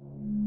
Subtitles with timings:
[0.00, 0.37] you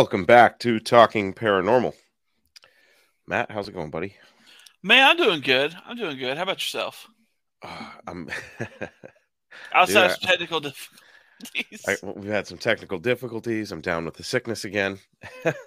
[0.00, 1.92] Welcome back to Talking Paranormal.
[3.26, 4.16] Matt, how's it going, buddy?
[4.82, 5.76] Man, I'm doing good.
[5.84, 6.38] I'm doing good.
[6.38, 7.06] How about yourself?
[7.60, 8.30] Uh, I'm
[9.74, 10.60] Outside Dude, of technical
[11.52, 11.84] difficulties.
[11.86, 13.72] I, we've had some technical difficulties.
[13.72, 14.98] I'm down with the sickness again.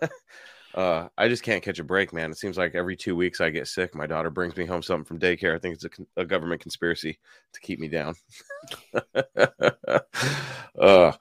[0.74, 2.32] uh, I just can't catch a break, man.
[2.32, 3.94] It seems like every two weeks I get sick.
[3.94, 5.56] My daughter brings me home something from daycare.
[5.56, 7.20] I think it's a, a government conspiracy
[7.54, 8.16] to keep me down.
[10.82, 11.12] uh,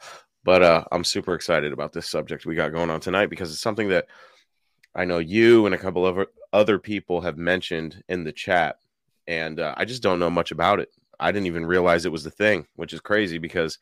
[0.44, 3.60] but uh, I'm super excited about this subject we got going on tonight because it's
[3.60, 4.06] something that
[4.94, 8.76] I know you and a couple of other people have mentioned in the chat,
[9.26, 10.90] and uh, I just don't know much about it.
[11.18, 13.78] I didn't even realize it was the thing, which is crazy because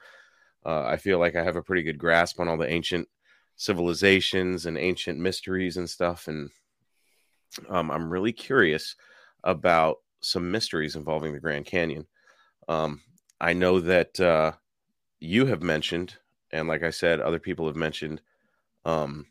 [0.64, 3.08] uh, I feel like I have a pretty good grasp on all the ancient
[3.56, 6.50] civilizations and ancient mysteries and stuff, and
[7.69, 8.95] um, I'm really curious
[9.42, 12.06] about some mysteries involving the Grand Canyon.
[12.69, 13.00] Um,
[13.41, 14.52] I know that uh,
[15.19, 16.17] you have mentioned
[16.53, 18.20] and like I said, other people have mentioned
[18.84, 19.27] um,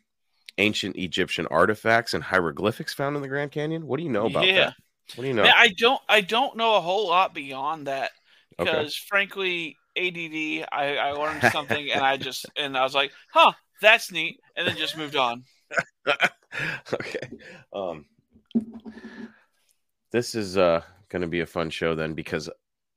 [0.58, 3.86] ancient Egyptian artifacts and hieroglyphics found in the Grand Canyon.
[3.86, 4.66] What do you know about Yeah.
[4.66, 4.74] that?
[5.14, 5.44] What do you know?
[5.44, 8.10] Man, I don't I don't know a whole lot beyond that
[8.58, 8.70] Okay.
[8.70, 13.52] because frankly, ADD, I, I learned something and I just and I was like, huh,
[13.80, 15.44] that's neat, and then just moved on.
[16.92, 17.30] okay.
[17.72, 18.06] Um,
[20.12, 22.50] this is uh, going to be a fun show then because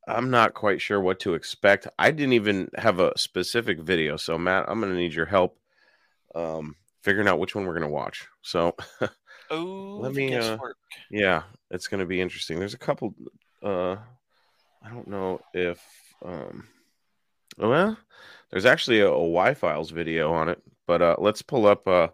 [0.07, 1.87] I'm not quite sure what to expect.
[1.97, 5.57] I didn't even have a specific video, so Matt, I'm going to need your help
[6.35, 8.27] um, figuring out which one we're going to watch.
[8.41, 8.75] So.
[9.51, 10.57] Oh, Let me, uh.
[11.11, 12.57] Yeah, it's going to be interesting.
[12.57, 13.13] There's a couple.
[13.61, 13.97] Uh,
[14.83, 15.79] I don't know if.
[16.25, 16.67] Um,
[17.57, 17.97] well,
[18.49, 22.07] there's actually a, a Y Files video on it, but uh, let's pull up uh,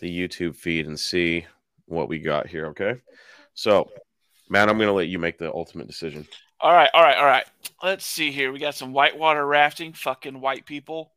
[0.00, 1.46] the YouTube feed and see
[1.86, 2.66] what we got here.
[2.68, 2.96] Okay,
[3.54, 3.88] so
[4.50, 6.26] Matt, I'm going to let you make the ultimate decision.
[6.60, 7.44] All right, all right, all right.
[7.82, 8.52] Let's see here.
[8.52, 11.12] We got some whitewater rafting, fucking white people.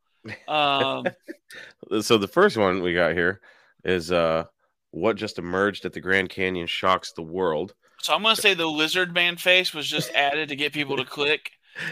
[0.47, 1.05] Um,
[2.01, 3.41] So the first one we got here
[3.83, 4.45] is uh,
[4.91, 7.73] what just emerged at the Grand Canyon shocks the world.
[7.99, 11.05] so I'm gonna say the lizard man face was just added to get people to
[11.05, 11.51] click.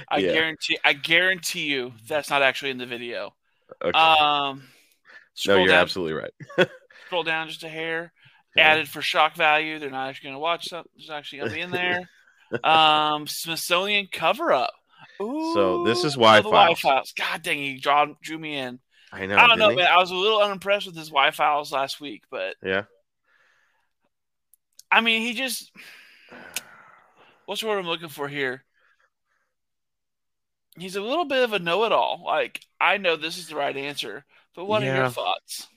[0.09, 0.31] I Yeah.
[0.33, 3.35] guarantee, I guarantee you that's not actually in the video.
[3.83, 3.97] Okay.
[3.99, 4.63] Um,
[5.45, 6.31] no, you're down, absolutely right.
[7.07, 8.13] scroll down just a hair.
[8.55, 8.69] Yeah.
[8.69, 9.79] Added for shock value.
[9.79, 10.91] They're not actually going to watch something.
[10.97, 12.09] It's actually going to be in there.
[12.63, 14.73] um, Smithsonian cover up.
[15.21, 16.51] Ooh, So this is Y-Files.
[16.51, 17.13] Y-Files.
[17.13, 18.79] God dang, he draw, drew me in.
[19.11, 19.37] I know.
[19.37, 19.75] I don't know, he?
[19.75, 19.87] man.
[19.87, 22.83] I was a little unimpressed with his Y-Files last week, but Yeah.
[24.91, 25.71] I mean, he just.
[27.45, 28.63] What's the word I'm looking for here?
[30.77, 32.23] He's a little bit of a know-it-all.
[32.25, 34.25] Like I know this is the right answer,
[34.55, 35.67] but what are your thoughts?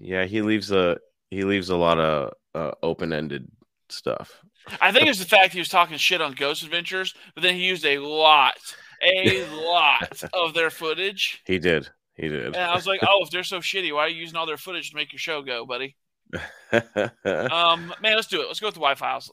[0.00, 0.98] Yeah, he leaves a
[1.30, 3.50] he leaves a lot of uh, open ended
[3.88, 4.40] stuff.
[4.80, 7.66] I think it's the fact he was talking shit on Ghost Adventures, but then he
[7.66, 8.54] used a lot,
[9.02, 11.40] a lot of their footage.
[11.44, 11.88] He did.
[12.14, 12.46] He did.
[12.46, 14.56] And I was like, oh, if they're so shitty, why are you using all their
[14.58, 15.96] footage to make your show go, buddy?
[16.72, 18.46] Um, man, let's do it.
[18.46, 19.32] Let's go with the Y Files.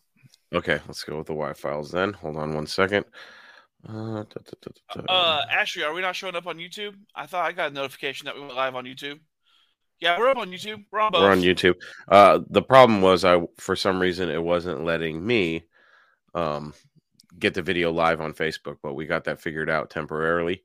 [0.54, 2.14] okay, let's go with the Y files then.
[2.14, 3.06] Hold on one second.
[3.88, 5.14] Uh, da, da, da, da, da.
[5.14, 6.96] Uh, Ashley, are we not showing up on YouTube?
[7.16, 9.20] I thought I got a notification that we went live on YouTube.
[10.00, 10.86] Yeah, we're up on YouTube.
[10.92, 11.22] We're on both.
[11.24, 11.76] We're on YouTube.
[12.08, 15.64] Uh, the problem was I for some reason it wasn't letting me
[16.36, 16.74] um
[17.40, 20.64] get the video live on Facebook, but we got that figured out temporarily.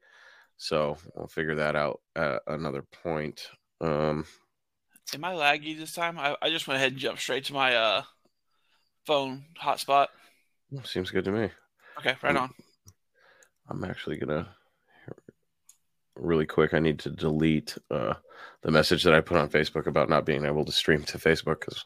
[0.58, 3.48] So we'll figure that out at another point.
[3.80, 4.26] Um,
[5.14, 6.18] Am I laggy this time?
[6.18, 8.02] I, I just went ahead and jumped straight to my uh
[9.06, 10.08] phone hotspot.
[10.84, 11.50] seems good to me.
[11.98, 12.40] Okay, right Mm.
[12.42, 12.54] on.
[13.68, 14.54] I'm actually gonna
[16.16, 16.74] really quick.
[16.74, 18.14] I need to delete uh,
[18.62, 21.60] the message that I put on Facebook about not being able to stream to Facebook
[21.60, 21.84] because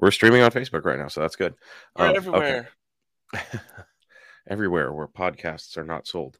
[0.00, 1.54] we're streaming on Facebook right now, so that's good.
[1.98, 2.16] We're Um, okay.
[2.16, 2.68] everywhere.
[4.48, 6.38] everywhere where podcasts are not sold.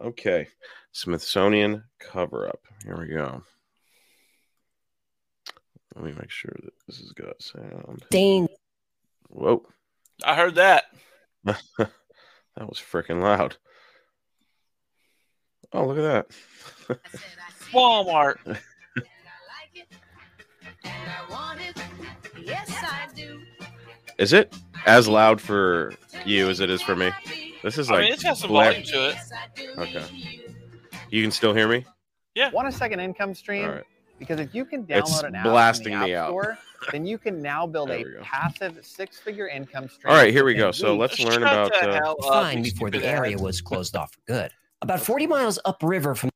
[0.00, 0.46] Okay,
[0.92, 2.60] Smithsonian cover up.
[2.84, 3.42] Here we go.
[5.94, 8.04] Let me make sure that this has got sound.
[8.10, 8.48] Dane.
[9.28, 9.64] Whoa,
[10.22, 10.84] I heard that.
[11.44, 11.58] that
[12.58, 13.56] was freaking loud.
[15.72, 16.02] Oh, look at
[16.88, 16.98] that.
[17.72, 18.58] Walmart.
[24.18, 24.54] Is it
[24.86, 25.92] as loud for
[26.24, 27.10] you as it is for me?
[27.62, 29.78] This is I like mean, it's got some black- volume to it.
[29.78, 30.04] Okay.
[31.10, 31.84] You can still hear me?
[32.34, 32.50] Yeah.
[32.50, 33.64] Want a second income stream?
[33.66, 33.84] All right.
[34.18, 36.30] Because if you can It's download an app blasting in the me App out.
[36.30, 36.58] Store,
[36.90, 38.20] then you can now build a go.
[38.22, 40.10] passive six-figure income stream.
[40.10, 40.70] All right, here we go.
[40.70, 41.74] So let's learn about.
[41.76, 44.52] Uh, hell fine before the area was closed off for good.
[44.82, 46.30] About 40 miles upriver from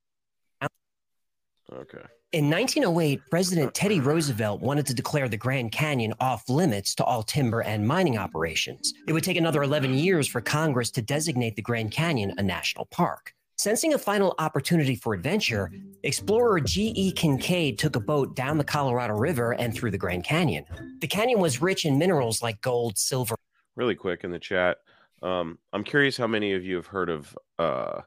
[1.73, 2.03] okay.
[2.33, 7.23] In 1908, President Teddy Roosevelt wanted to declare the Grand Canyon off limits to all
[7.23, 8.95] timber and mining operations.
[9.09, 12.87] It would take another 11 years for Congress to designate the Grand Canyon a national
[12.87, 13.35] park.
[13.57, 15.71] Sensing a final opportunity for adventure,
[16.03, 17.13] explorer G.E.
[17.13, 20.65] Kincaid took a boat down the Colorado River and through the Grand Canyon.
[21.01, 23.37] The canyon was rich in minerals like gold, silver,
[23.77, 24.79] Really quick in the chat.
[25.23, 28.01] Um, I'm curious how many of you have heard of uh,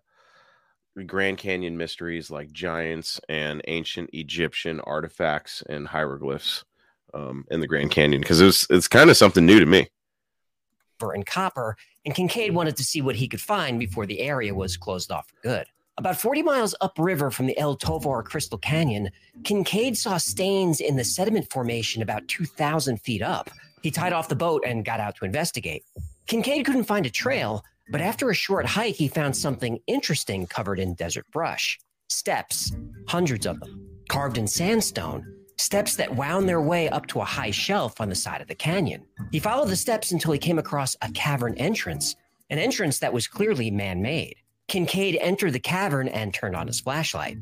[1.01, 6.63] Grand Canyon mysteries like giants and ancient Egyptian artifacts and hieroglyphs
[7.13, 9.87] um, in the Grand Canyon because it's it's kind of something new to me.
[11.01, 11.75] and copper,
[12.05, 15.27] and Kincaid wanted to see what he could find before the area was closed off
[15.27, 15.65] for good.
[15.97, 19.09] About 40 miles upriver from the El Tovar Crystal Canyon,
[19.43, 23.49] Kincaid saw stains in the sediment formation about 2,000 feet up.
[23.83, 25.83] He tied off the boat and got out to investigate.
[26.25, 30.79] Kincaid couldn't find a trail, but after a short hike, he found something interesting covered
[30.79, 32.71] in desert brush steps,
[33.07, 35.25] hundreds of them, carved in sandstone,
[35.57, 38.55] steps that wound their way up to a high shelf on the side of the
[38.55, 39.03] canyon.
[39.31, 42.15] He followed the steps until he came across a cavern entrance,
[42.49, 44.35] an entrance that was clearly man made.
[44.67, 47.37] Kincaid entered the cavern and turned on his flashlight.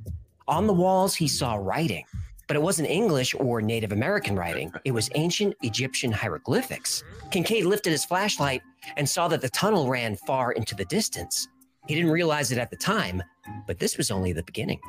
[0.47, 2.05] On the walls, he saw writing,
[2.51, 4.73] but it wasn't English or Native American writing.
[4.83, 7.01] It was ancient Egyptian hieroglyphics.
[7.31, 8.61] Kincaid lifted his flashlight
[8.97, 11.47] and saw that the tunnel ran far into the distance.
[11.87, 13.23] He didn't realize it at the time,
[13.67, 14.81] but this was only the beginning.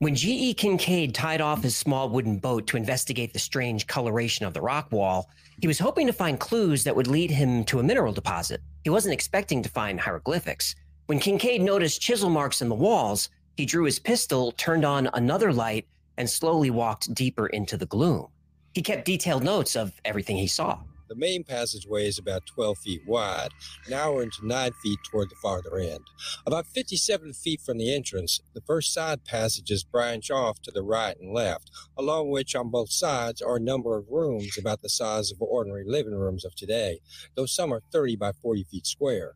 [0.00, 0.54] When G.E.
[0.54, 4.90] Kincaid tied off his small wooden boat to investigate the strange coloration of the rock
[4.90, 5.28] wall,
[5.60, 8.62] he was hoping to find clues that would lead him to a mineral deposit.
[8.82, 10.74] He wasn't expecting to find hieroglyphics.
[11.10, 15.52] When Kincaid noticed chisel marks in the walls, he drew his pistol, turned on another
[15.52, 18.28] light, and slowly walked deeper into the gloom.
[18.74, 20.78] He kept detailed notes of everything he saw.
[21.08, 23.48] The main passageway is about 12 feet wide,
[23.88, 26.04] now into 9 feet toward the farther end.
[26.46, 31.18] About 57 feet from the entrance, the first side passages branch off to the right
[31.18, 35.32] and left, along which on both sides are a number of rooms about the size
[35.32, 37.00] of ordinary living rooms of today,
[37.34, 39.34] though some are 30 by 40 feet square.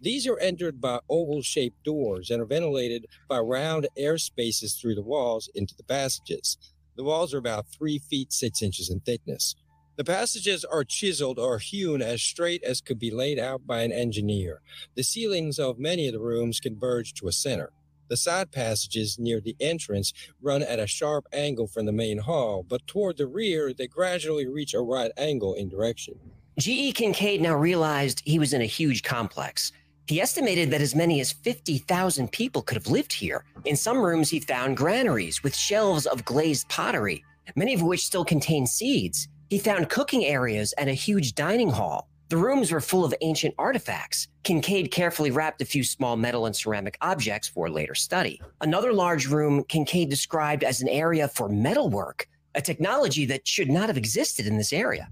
[0.00, 4.94] These are entered by oval shaped doors and are ventilated by round air spaces through
[4.94, 6.58] the walls into the passages.
[6.96, 9.54] The walls are about 3 feet 6 inches in thickness.
[9.96, 13.92] The passages are chiseled or hewn as straight as could be laid out by an
[13.92, 14.62] engineer.
[14.94, 17.72] The ceilings of many of the rooms converge to a center.
[18.08, 22.62] The side passages near the entrance run at a sharp angle from the main hall,
[22.62, 26.18] but toward the rear they gradually reach a right angle in direction.
[26.58, 26.92] G.E.
[26.92, 29.72] Kincaid now realized he was in a huge complex.
[30.06, 33.46] He estimated that as many as 50,000 people could have lived here.
[33.64, 37.24] In some rooms, he found granaries with shelves of glazed pottery,
[37.56, 39.28] many of which still contained seeds.
[39.48, 42.10] He found cooking areas and a huge dining hall.
[42.28, 44.28] The rooms were full of ancient artifacts.
[44.42, 48.42] Kincaid carefully wrapped a few small metal and ceramic objects for later study.
[48.60, 53.88] Another large room Kincaid described as an area for metalwork, a technology that should not
[53.88, 55.08] have existed in this area.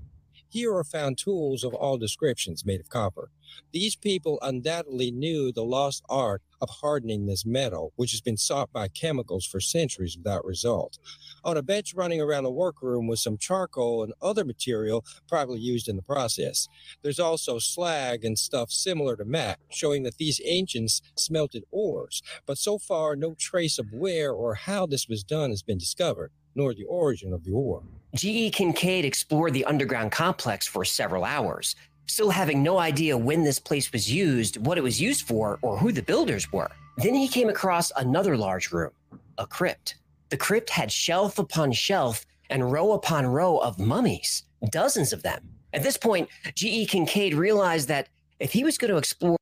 [0.52, 3.31] Here are found tools of all descriptions made of copper.
[3.73, 8.73] These people undoubtedly knew the lost art of hardening this metal, which has been sought
[8.73, 10.99] by chemicals for centuries without result.
[11.45, 15.87] On a bench running around the workroom was some charcoal and other material probably used
[15.88, 16.66] in the process.
[17.02, 22.59] There's also slag and stuff similar to matte, showing that these ancients smelted ores, but
[22.59, 26.75] so far no trace of where or how this was done has been discovered, nor
[26.75, 27.85] the origin of the ore.
[28.14, 28.50] G.E.
[28.50, 31.76] Kincaid explored the underground complex for several hours,
[32.07, 35.76] still having no idea when this place was used, what it was used for, or
[35.76, 36.71] who the builders were.
[36.97, 38.90] Then he came across another large room,
[39.38, 39.97] a crypt.
[40.31, 45.49] The crypt had shelf upon shelf and row upon row of mummies, dozens of them.
[45.73, 46.87] At this point, G.E.
[46.87, 48.09] Kincaid realized that
[48.40, 49.37] if he was going to explore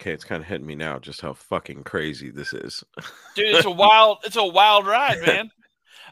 [0.00, 2.84] Okay, it's kind of hitting me now just how fucking crazy this is.
[3.36, 5.50] Dude, it's a wild it's a wild ride, man.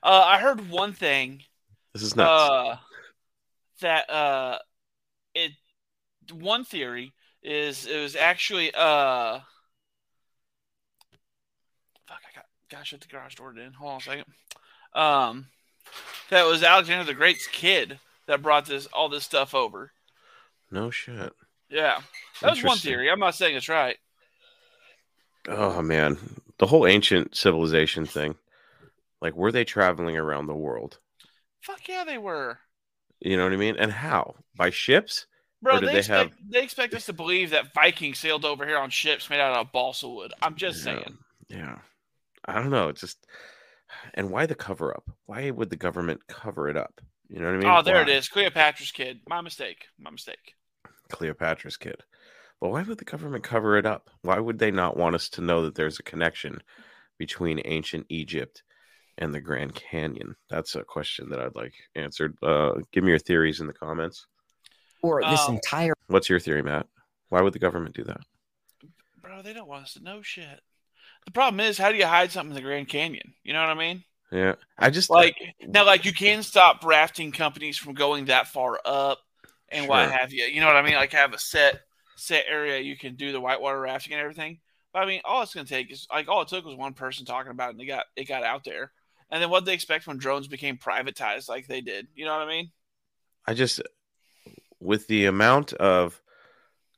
[0.02, 1.42] Uh, I heard one thing
[1.94, 2.50] This is nuts.
[2.50, 2.76] uh,
[3.80, 4.58] that uh,
[5.34, 5.52] it
[6.32, 9.40] one theory is it was actually uh
[12.06, 13.72] fuck I got gotta shut the garage door in.
[13.72, 14.24] Hold on a second.
[14.94, 15.46] Um
[16.30, 19.90] that was Alexander the Great's kid that brought this all this stuff over.
[20.70, 21.32] no shit.
[21.68, 22.00] Yeah.
[22.40, 23.10] That was one theory.
[23.10, 23.96] I'm not saying it's right.
[25.48, 26.18] Oh man,
[26.58, 28.36] the whole ancient civilization thing.
[29.22, 30.98] Like, were they traveling around the world?
[31.62, 32.58] Fuck yeah, they were.
[33.20, 33.76] You know what I mean?
[33.78, 34.34] And how?
[34.56, 35.26] By ships?
[35.62, 38.90] Bro, they, they expect, they expect us to believe that Vikings sailed over here on
[38.90, 40.34] ships made out of balsa wood.
[40.42, 40.84] I'm just Yeah.
[40.84, 41.18] saying.
[41.48, 41.78] Yeah.
[42.44, 42.88] I don't know.
[42.88, 43.24] It's just,
[44.14, 45.08] and why the cover up?
[45.26, 47.00] Why would the government cover it up?
[47.28, 47.68] You know what I mean?
[47.68, 48.14] oh, there it Why?
[48.14, 48.28] is.
[48.28, 49.20] Cleopatra's kid.
[49.28, 49.84] My mistake.
[50.00, 50.54] My mistake.
[51.10, 52.02] Cleopatra's kid.
[52.60, 54.10] But why would the government cover it up?
[54.22, 56.58] Why would they not want us to know that there's a connection
[57.18, 58.64] between ancient Egypt
[59.22, 60.34] and the Grand Canyon?
[60.50, 62.36] That's a question that I'd like answered.
[62.42, 64.26] Uh, give me your theories in the comments.
[65.02, 66.86] Or this Um, entire What's your theory, Matt?
[67.28, 68.20] Why would the government do that?
[69.20, 70.60] Bro, they don't want us to know shit.
[71.24, 73.34] The problem is, how do you hide something in the Grand Canyon?
[73.44, 74.04] You know what I mean?
[74.30, 78.80] Yeah, I just Like now, like you can stop rafting companies from going that far
[78.84, 79.18] up
[79.68, 80.44] and what have you.
[80.44, 80.94] You know what I mean?
[80.94, 81.80] Like have a set
[82.16, 84.58] set area you can do the whitewater rafting and everything.
[84.92, 86.94] But I mean, all it's going to take is like all it took was one
[86.94, 88.92] person talking about it and it got it got out there.
[89.32, 92.06] And then what they expect when drones became privatized like they did.
[92.14, 92.70] You know what I mean?
[93.46, 93.80] I just
[94.78, 96.20] with the amount of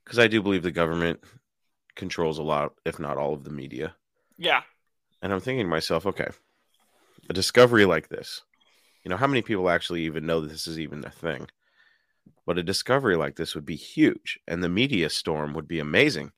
[0.04, 1.20] because I do believe the government
[1.94, 3.94] controls a lot, if not all, of the media.
[4.36, 4.62] Yeah.
[5.22, 6.28] And I'm thinking to myself, okay,
[7.30, 8.42] a discovery like this,
[9.04, 11.46] you know, how many people actually even know that this is even a thing?
[12.44, 16.32] But a discovery like this would be huge, and the media storm would be amazing.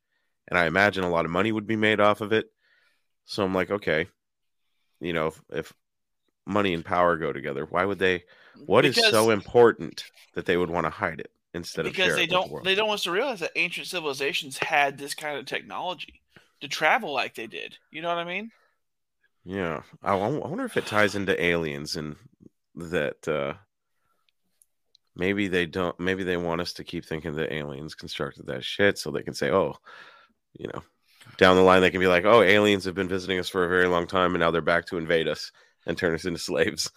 [0.46, 2.46] And I imagine a lot of money would be made off of it.
[3.24, 4.06] So I'm like, okay,
[5.00, 5.72] you know, if, if
[6.46, 8.24] money and power go together, why would they?
[8.64, 12.14] What is Because- so important that they would want to hide it instead of because
[12.14, 12.64] they the don't world?
[12.66, 16.22] they don't want us to realize that ancient civilizations had this kind of technology
[16.60, 17.76] to travel like they did.
[17.90, 18.50] You know what I mean?
[19.44, 22.16] Yeah, I, I wonder if it ties into aliens and
[22.76, 23.54] that uh
[25.14, 25.98] maybe they don't.
[25.98, 29.34] Maybe they want us to keep thinking that aliens constructed that shit, so they can
[29.34, 29.76] say, "Oh,
[30.58, 30.82] you know,
[31.38, 33.68] down the line they can be like, oh, aliens have been visiting us for a
[33.68, 35.52] very long time, and now they're back to invade us
[35.86, 36.90] and turn us into slaves."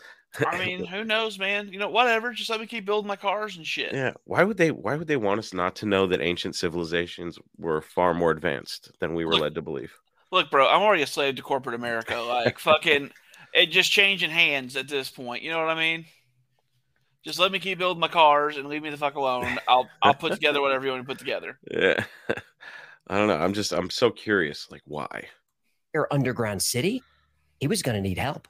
[0.46, 1.70] I mean, who knows, man?
[1.70, 2.34] You know, whatever.
[2.34, 3.94] Just let me keep building my cars and shit.
[3.94, 4.14] yeah.
[4.26, 4.72] Why would they?
[4.72, 8.92] Why would they want us not to know that ancient civilizations were far more advanced
[9.00, 9.94] than we were Look, led to believe?
[10.32, 12.16] Look, bro, I'm already a slave to corporate America.
[12.16, 13.10] Like, fucking,
[13.54, 15.42] it just changing hands at this point.
[15.42, 16.06] You know what I mean?
[17.26, 19.58] Just let me keep building my cars and leave me the fuck alone.
[19.68, 21.58] I'll I'll put together whatever you want to put together.
[21.72, 22.04] Yeah.
[23.12, 23.38] I don't know.
[23.38, 23.72] I'm just.
[23.72, 24.68] I'm so curious.
[24.70, 25.24] Like, why?
[25.96, 27.02] Your underground city,
[27.60, 28.48] he was going to need help.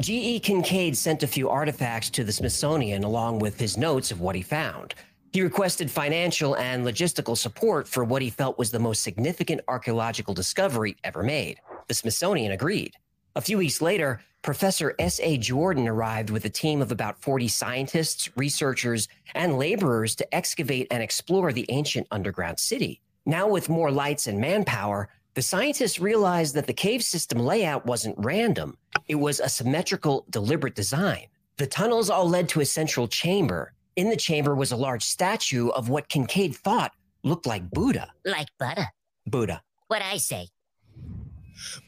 [0.00, 0.38] G.E.
[0.38, 4.42] Kincaid sent a few artifacts to the Smithsonian along with his notes of what he
[4.42, 4.94] found.
[5.32, 10.34] He requested financial and logistical support for what he felt was the most significant archaeological
[10.34, 11.58] discovery ever made.
[11.88, 12.94] The Smithsonian agreed.
[13.34, 15.36] A few weeks later, Professor S.A.
[15.36, 21.02] Jordan arrived with a team of about 40 scientists, researchers, and laborers to excavate and
[21.02, 23.00] explore the ancient underground city.
[23.26, 28.16] Now, with more lights and manpower, the scientists realized that the cave system layout wasn't
[28.18, 28.76] random.
[29.06, 31.26] It was a symmetrical, deliberate design.
[31.58, 33.72] The tunnels all led to a central chamber.
[33.96, 36.92] In the chamber was a large statue of what Kincaid thought
[37.22, 38.12] looked like Buddha.
[38.24, 38.90] Like Buddha?
[39.26, 39.62] Buddha.
[39.88, 40.48] What I say.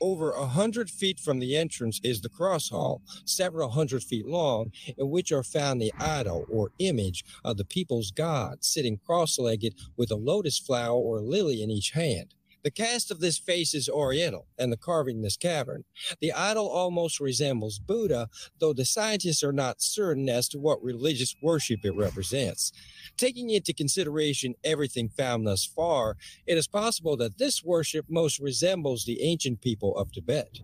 [0.00, 4.72] Over a hundred feet from the entrance is the cross hall, several hundred feet long,
[4.98, 10.10] in which are found the idol or image of the people's god, sitting cross-legged with
[10.10, 12.34] a lotus flower or lily in each hand.
[12.62, 15.84] The cast of this face is oriental, and the carving in this cavern.
[16.20, 21.34] The idol almost resembles Buddha, though the scientists are not certain as to what religious
[21.42, 22.72] worship it represents.
[23.16, 29.04] Taking into consideration everything found thus far, it is possible that this worship most resembles
[29.04, 30.60] the ancient people of Tibet.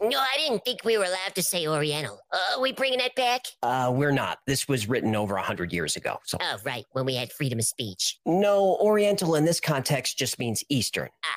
[0.00, 2.20] No, I didn't think we were allowed to say Oriental.
[2.32, 3.42] Uh, are we bringing that back?
[3.62, 4.38] Uh, we're not.
[4.46, 6.18] This was written over a 100 years ago.
[6.24, 8.18] So, Oh, right, when we had freedom of speech.
[8.26, 11.08] no, Oriental in this context just means Eastern.
[11.24, 11.28] Ah.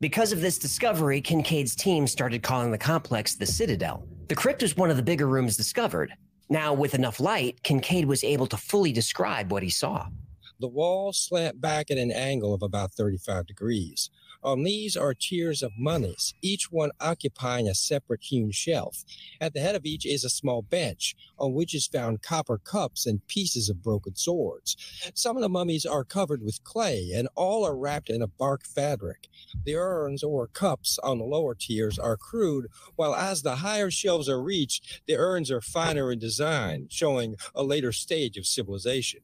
[0.00, 4.06] Because of this discovery, Kincaid's team started calling the complex the Citadel.
[4.28, 6.12] The crypt was one of the bigger rooms discovered.
[6.50, 10.06] Now, with enough light, Kincaid was able to fully describe what he saw.
[10.58, 14.08] The walls slant back at an angle of about 35 degrees.
[14.42, 19.04] On these are tiers of mummies, each one occupying a separate hewn shelf.
[19.38, 23.04] At the head of each is a small bench, on which is found copper cups
[23.04, 24.76] and pieces of broken swords.
[25.14, 28.64] Some of the mummies are covered with clay, and all are wrapped in a bark
[28.64, 29.28] fabric.
[29.64, 34.28] The urns or cups on the lower tiers are crude, while as the higher shelves
[34.28, 39.20] are reached, the urns are finer in design, showing a later stage of civilization.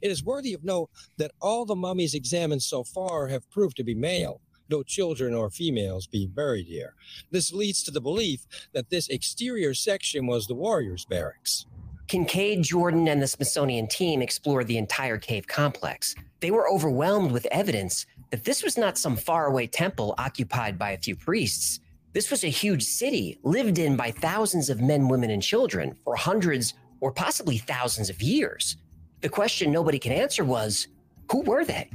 [0.00, 3.84] It is worthy of note that all the mummies examined so far have proved to
[3.84, 6.94] be male, no children or females being buried here.
[7.30, 11.66] This leads to the belief that this exterior section was the warriors' barracks.
[12.08, 16.14] Kincaid, Jordan, and the Smithsonian team explored the entire cave complex.
[16.40, 20.98] They were overwhelmed with evidence that this was not some faraway temple occupied by a
[20.98, 21.80] few priests.
[22.12, 26.16] This was a huge city lived in by thousands of men, women, and children for
[26.16, 28.76] hundreds or possibly thousands of years.
[29.22, 30.88] The question nobody can answer was
[31.30, 31.88] who were they?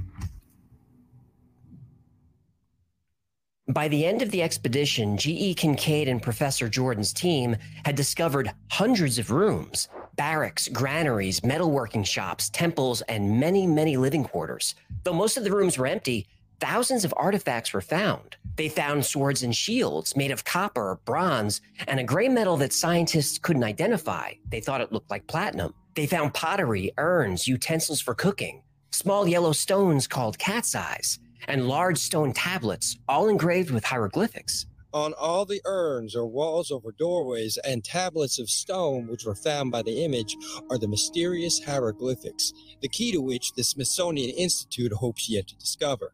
[3.68, 5.54] By the end of the expedition, G.E.
[5.54, 13.02] Kincaid and Professor Jordan's team had discovered hundreds of rooms, barracks, granaries, metalworking shops, temples,
[13.04, 14.74] and many, many living quarters.
[15.04, 16.28] Though most of the rooms were empty,
[16.60, 18.36] thousands of artifacts were found.
[18.56, 23.38] They found swords and shields made of copper, bronze, and a gray metal that scientists
[23.38, 24.34] couldn't identify.
[24.50, 25.74] They thought it looked like platinum.
[25.96, 31.98] They found pottery, urns, utensils for cooking, small yellow stones called cat's eyes, and large
[31.98, 34.66] stone tablets, all engraved with hieroglyphics.
[34.94, 39.70] On all the urns or walls over doorways and tablets of stone which were found
[39.70, 40.36] by the image
[40.72, 46.14] are the mysterious hieroglyphics, the key to which the Smithsonian Institute hopes yet to discover.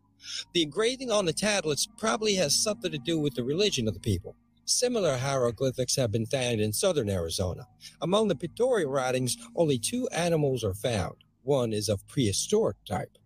[0.53, 3.99] The engraving on the tablets probably has something to do with the religion of the
[3.99, 4.35] people.
[4.65, 7.67] Similar hieroglyphics have been found in southern Arizona.
[8.01, 11.15] Among the pictorial writings, only two animals are found.
[11.43, 13.17] One is of prehistoric type.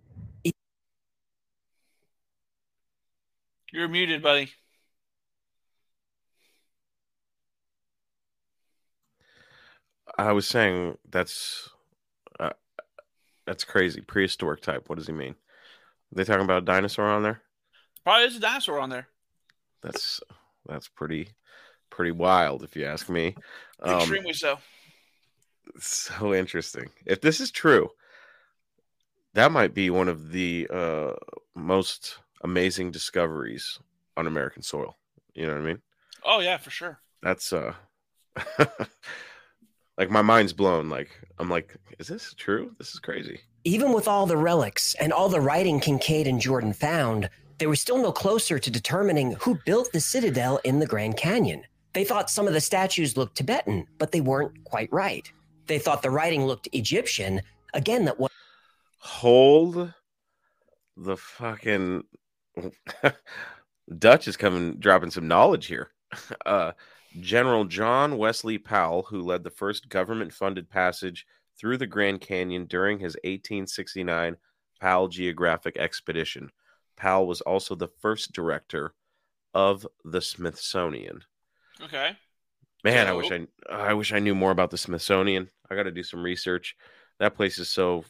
[3.71, 4.49] You're muted, buddy.
[10.17, 11.69] I was saying that's
[12.39, 12.53] uh,
[13.45, 14.01] that's crazy.
[14.01, 14.85] Prehistoric type.
[14.89, 15.35] What does he mean?
[16.11, 17.41] They talking about a dinosaur on there?
[18.03, 19.07] Probably is a dinosaur on there.
[19.81, 20.21] That's
[20.67, 21.29] that's pretty
[21.89, 23.35] pretty wild, if you ask me.
[23.81, 24.59] Um, Extremely so.
[25.79, 26.89] so interesting.
[27.05, 27.89] If this is true,
[29.33, 31.13] that might be one of the uh,
[31.55, 33.79] most amazing discoveries
[34.15, 34.95] on American soil.
[35.33, 35.81] You know what I mean?
[36.23, 36.99] Oh yeah, for sure.
[37.21, 37.73] That's uh
[39.97, 40.89] like my mind's blown.
[40.89, 42.75] Like I'm like, is this true?
[42.77, 43.41] This is crazy.
[43.67, 47.75] Even with all the relics and all the writing Kincaid and Jordan found, they were
[47.75, 51.63] still no closer to determining who built the citadel in the Grand Canyon.
[51.91, 55.29] They thought some of the statues looked Tibetan, but they weren't quite right.
[55.65, 57.41] They thought the writing looked Egyptian.
[57.73, 58.31] Again, that was
[58.99, 59.93] Hold
[60.95, 62.05] the fucking
[63.99, 65.91] Dutch is coming dropping some knowledge here.
[66.45, 66.71] Uh
[67.19, 71.25] General John Wesley Powell, who led the first government funded passage
[71.59, 74.37] through the Grand Canyon during his 1869
[74.79, 76.51] Powell Geographic Expedition.
[76.95, 78.93] Powell was also the first director
[79.53, 81.21] of the Smithsonian.
[81.81, 82.15] Okay.
[82.83, 85.49] Man, I wish I I wish I knew more about the Smithsonian.
[85.69, 86.75] I got to do some research.
[87.19, 88.05] That place is so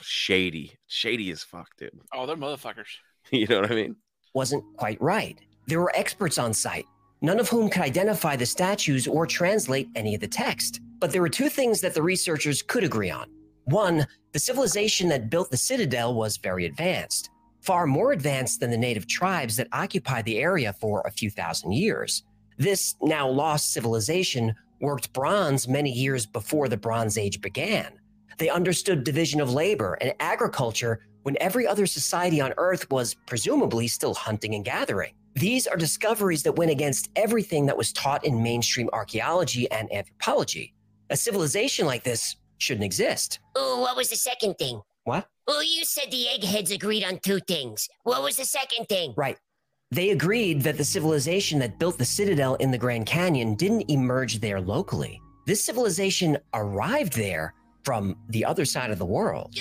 [0.00, 1.98] shady, shady as fuck, dude.
[2.12, 2.88] Oh, they're motherfuckers.
[3.30, 3.96] you know what I mean?
[4.34, 5.38] wasn't quite right.
[5.66, 6.86] There were experts on site,
[7.22, 10.80] none of whom could identify the statues or translate any of the text.
[10.98, 13.26] But there were two things that the researchers could agree on.
[13.64, 17.30] One, the civilization that built the citadel was very advanced,
[17.60, 21.72] far more advanced than the native tribes that occupied the area for a few thousand
[21.72, 22.24] years.
[22.58, 27.92] This now lost civilization worked bronze many years before the Bronze Age began.
[28.38, 33.86] They understood division of labor and agriculture when every other society on Earth was presumably
[33.86, 35.12] still hunting and gathering.
[35.40, 40.74] These are discoveries that went against everything that was taught in mainstream archaeology and anthropology.
[41.08, 43.38] A civilization like this shouldn't exist.
[43.56, 44.82] Ooh, what was the second thing?
[45.04, 45.26] What?
[45.48, 47.88] Well, you said the eggheads agreed on two things.
[48.02, 49.14] What was the second thing?
[49.16, 49.38] Right.
[49.90, 54.40] They agreed that the civilization that built the citadel in the Grand Canyon didn't emerge
[54.40, 55.18] there locally.
[55.46, 59.54] This civilization arrived there from the other side of the world.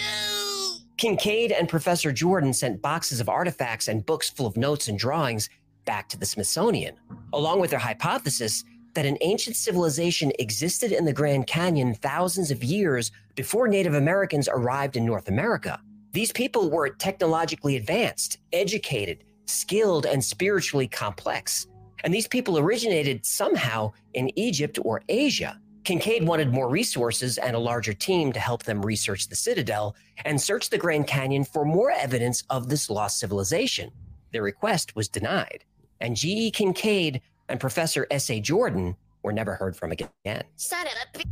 [0.98, 5.50] Kincaid and Professor Jordan sent boxes of artifacts and books full of notes and drawings
[5.89, 6.95] back to the Smithsonian,
[7.34, 12.63] along with their hypothesis that an ancient civilization existed in the Grand Canyon thousands of
[12.63, 15.82] years before Native Americans arrived in North America.
[16.12, 21.65] These people were technologically advanced, educated, skilled, and spiritually complex.
[22.04, 25.60] And these people originated somehow in Egypt or Asia.
[25.86, 30.39] Kincaid wanted more resources and a larger team to help them research the citadel and
[30.39, 33.89] search the Grand Canyon for more evidence of this lost civilization.
[34.32, 35.65] Their request was denied,
[36.01, 36.51] and G.E.
[36.51, 38.39] Kincaid and Professor S.A.
[38.39, 40.43] Jordan were never heard from again.
[40.55, 41.23] son of a.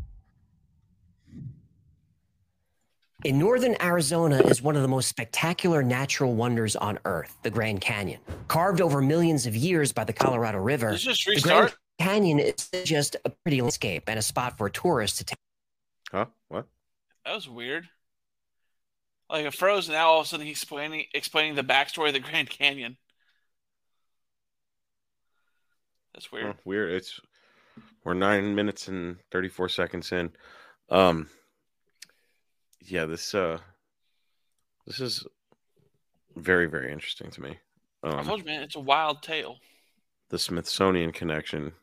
[3.24, 7.82] In northern Arizona is one of the most spectacular natural wonders on Earth, the Grand
[7.82, 8.20] Canyon.
[8.48, 11.42] Carved over millions of years by the Colorado River, Let's the.
[11.42, 15.38] Grand Canyon is just a pretty landscape and a spot for tourists to take.
[16.12, 16.26] Huh?
[16.48, 16.68] What?
[17.26, 17.90] That was weird.
[19.30, 22.14] Like it froze, and now all of a sudden he's explaining explaining the backstory of
[22.14, 22.98] the Grand Canyon.
[26.18, 26.48] That's weird.
[26.48, 26.94] Huh, weird.
[26.94, 27.20] It's
[28.04, 30.32] we're nine minutes and thirty four seconds in.
[30.90, 31.30] Um.
[32.82, 33.06] Yeah.
[33.06, 33.60] This uh.
[34.88, 35.28] This is
[36.36, 37.60] very very interesting to me.
[38.04, 39.58] I Um, told you, man, it's a wild tale.
[40.30, 41.74] the Smithsonian connection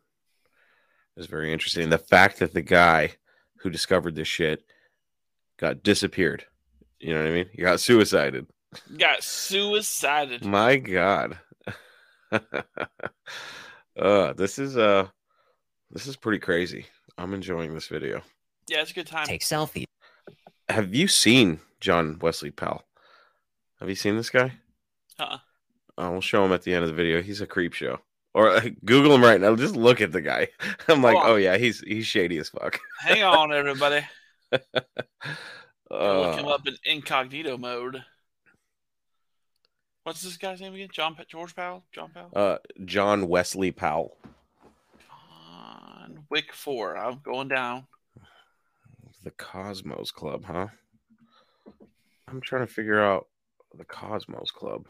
[1.17, 1.89] is very interesting.
[1.91, 3.13] The fact that the guy
[3.59, 4.65] who discovered this shit
[5.59, 6.45] got disappeared.
[6.99, 7.47] You know what I mean?
[7.53, 8.47] He got suicided.
[8.99, 10.45] Got suicided.
[10.45, 11.39] My God.
[13.99, 15.09] uh, this is uh
[15.91, 16.87] this is pretty crazy.
[17.19, 18.23] I'm enjoying this video.
[18.69, 19.27] Yeah, it's a good time.
[19.27, 19.85] take selfies.
[20.69, 22.83] Have you seen John Wesley Powell?
[23.81, 24.53] Have you seen this guy?
[25.19, 25.39] Uh-uh.
[25.99, 27.23] I will show him at the end of the video.
[27.23, 28.01] He's a creep show.
[28.33, 29.55] Or uh, Google him right now.
[29.55, 30.49] Just look at the guy.
[30.89, 32.81] I'm like, Hold oh yeah, he's he's shady as fuck.
[33.01, 34.05] Hang on, everybody.
[35.91, 38.03] I'll look him Uh, up in incognito mode.
[40.05, 40.89] What's this guy's name again?
[40.93, 41.83] John Pa- George Powell?
[41.93, 42.31] John Powell?
[42.35, 44.17] uh, John Wesley Powell.
[45.11, 46.97] On Wick Four.
[46.97, 47.87] I'm going down.
[49.25, 50.67] The Cosmos Club, huh?
[52.29, 53.27] I'm trying to figure out
[53.77, 54.87] the Cosmos Club.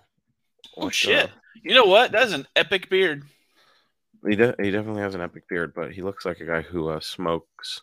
[0.76, 1.30] Oh What the- shit!
[1.62, 2.10] You know what?
[2.10, 3.22] That's an epic beard.
[4.28, 6.88] He, de- he definitely has an epic beard, but he looks like a guy who
[6.88, 7.82] uh, smokes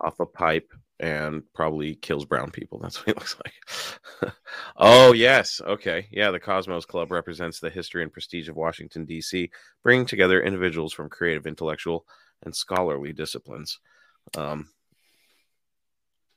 [0.00, 2.78] off a pipe and probably kills brown people.
[2.82, 4.32] That's what he looks like.
[4.76, 5.60] oh, yes.
[5.64, 6.06] Okay.
[6.10, 6.30] Yeah.
[6.30, 9.50] The Cosmos Club represents the history and prestige of Washington, D.C.,
[9.82, 12.06] bringing together individuals from creative, intellectual,
[12.44, 13.78] and scholarly disciplines.
[14.36, 14.68] Um,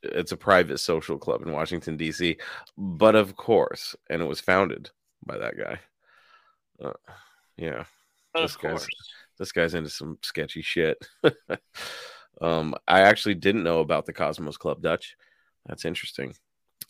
[0.02, 2.38] it's a private social club in Washington, D.C.,
[2.78, 4.90] but of course, and it was founded
[5.26, 5.80] by that guy.
[6.82, 6.94] Uh,
[7.58, 7.84] yeah
[8.34, 8.88] But This of guy's- course.
[9.38, 10.98] this guy's into some sketchy shit.
[12.42, 15.16] um, I actually didn't know about the Cosmos Club Dutch.
[15.66, 16.34] That's interesting.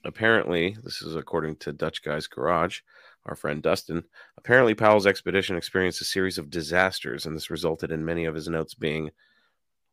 [0.06, 2.80] Apparently, this is according to Dutch Guy's Garage,
[3.26, 4.04] our friend Dustin.
[4.38, 8.48] Apparently, Powell's expedition experienced a series of disasters, and this resulted in many of his
[8.48, 9.12] notes being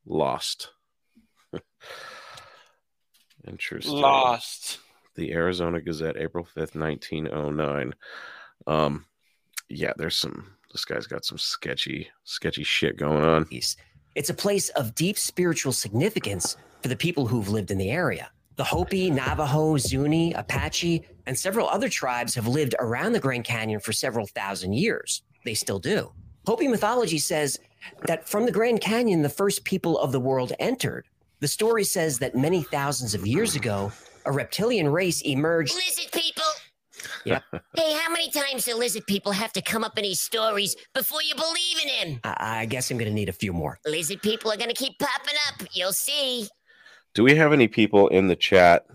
[0.05, 0.71] lost.
[3.47, 3.95] Interesting.
[3.95, 4.79] Lost.
[5.17, 7.95] The Arizona Gazette, April 5th, 1909.
[8.67, 9.07] Um,
[9.69, 13.47] yeah, there's some, this guy's got some sketchy, sketchy shit going on.
[14.17, 18.31] It's a place of deep spiritual significance for the people who've lived in the area.
[18.57, 23.79] The Hopi, Navajo, Zuni, Apache, and several other tribes have lived around the Grand Canyon
[23.79, 25.21] for several thousand years.
[25.45, 26.13] They still do.
[26.47, 27.59] Hopi mythology says
[28.07, 31.07] that from the Grand Canyon, the first people of the world entered.
[31.41, 33.93] The story says that many thousands of years ago,
[34.25, 35.75] a reptilian race emerged.
[35.75, 36.43] Lizard people.
[37.27, 37.43] Yep.
[37.77, 41.23] Hey, how many times do lizard people have to come up in these stories before
[41.23, 42.21] you believe in him?
[42.25, 43.79] I, I guess I'm going to need a few more.
[43.85, 45.69] Lizard people are gonna keep popping up.
[45.75, 46.49] You'll see.
[47.15, 48.87] Do we have any people in the chat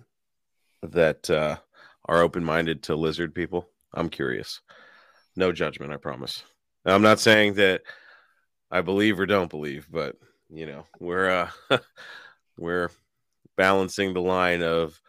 [0.81, 1.57] that uh,
[2.05, 3.69] are open minded to lizard people?
[3.93, 4.61] I'm curious.
[5.35, 6.43] No judgment, I promise.
[6.85, 7.81] I'm not saying that
[8.71, 10.15] I believe or don't believe, but
[10.49, 11.29] you know, we're
[11.69, 11.77] uh,
[12.57, 12.89] we're
[13.57, 14.99] balancing the line of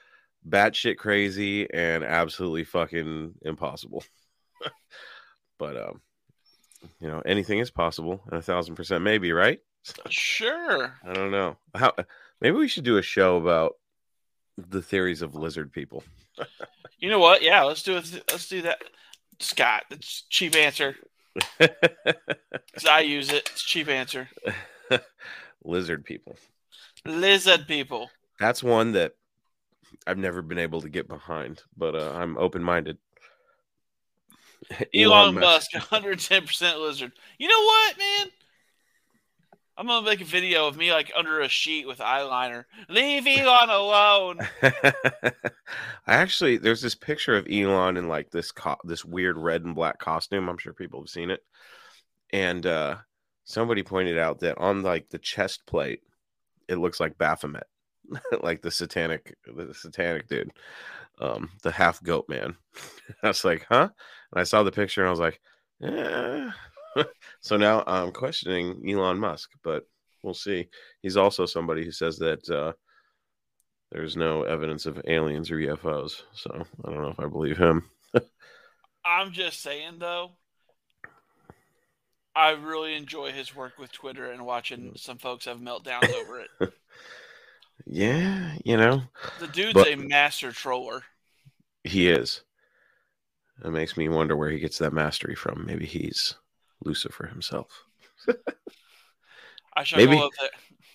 [0.48, 4.04] batshit crazy and absolutely fucking impossible.
[5.58, 6.00] but um,
[7.00, 9.60] you know, anything is possible, and a thousand percent maybe, right?
[10.10, 10.94] Sure.
[11.04, 11.56] I don't know.
[11.74, 11.92] How
[12.40, 13.74] maybe we should do a show about
[14.56, 16.04] the theories of lizard people.
[16.98, 17.42] You know what?
[17.42, 18.12] Yeah, let's do it.
[18.30, 18.78] Let's do that.
[19.40, 20.94] Scott, that's a cheap answer.
[22.88, 23.50] I use it.
[23.50, 24.28] It's a cheap answer.
[25.64, 26.36] lizard people.
[27.04, 28.08] Lizard people.
[28.38, 29.14] That's one that
[30.06, 32.98] I've never been able to get behind, but uh, I'm open minded.
[34.94, 37.12] Elon, Musk, 110% lizard.
[37.38, 38.26] You know what, man?
[39.76, 42.64] I'm gonna make a video of me like under a sheet with eyeliner.
[42.88, 44.40] Leave Elon alone.
[44.62, 45.32] I
[46.06, 49.98] actually there's this picture of Elon in like this co- this weird red and black
[49.98, 50.48] costume.
[50.48, 51.40] I'm sure people have seen it.
[52.32, 52.96] And uh
[53.44, 56.02] somebody pointed out that on like the chest plate
[56.68, 57.66] it looks like Baphomet.
[58.42, 60.50] like the satanic the satanic dude.
[61.20, 62.56] Um the half goat man.
[63.22, 63.88] I was like, "Huh?"
[64.32, 65.40] And I saw the picture and I was like,
[65.82, 66.50] "Eh."
[67.40, 69.86] so now I'm questioning Elon Musk, but
[70.22, 70.68] we'll see.
[71.00, 72.72] He's also somebody who says that uh
[73.90, 76.22] there's no evidence of aliens or UFOs.
[76.34, 76.50] So
[76.84, 77.90] I don't know if I believe him.
[79.04, 80.32] I'm just saying though.
[82.34, 86.72] I really enjoy his work with Twitter and watching some folks have meltdowns over it.
[87.94, 89.02] Yeah, you know,
[89.38, 91.04] The dude's But- a master troller.
[91.84, 92.42] he is.
[93.64, 95.66] It makes me wonder where he gets that mastery from.
[95.66, 96.34] Maybe he's
[96.84, 97.84] Lucifer himself.
[99.76, 100.16] I shall Maybe.
[100.16, 100.48] go up there.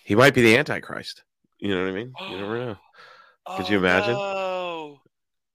[0.04, 1.22] He might be the Antichrist.
[1.58, 2.12] You know what I mean?
[2.30, 2.76] You never know.
[3.50, 4.12] Oh, could you Oh, imagine?
[4.12, 5.00] no.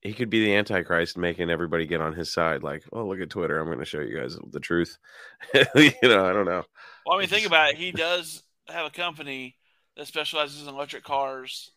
[0.00, 2.64] He could be the Antichrist, making everybody get on his side.
[2.64, 3.56] Like, oh, look at Twitter.
[3.60, 4.98] I'm going to show you guys the truth.
[5.54, 6.64] you know, I don't know.
[7.06, 7.76] Well, I mean, think about it.
[7.76, 9.54] He does have a company
[9.96, 11.70] that specializes in electric cars,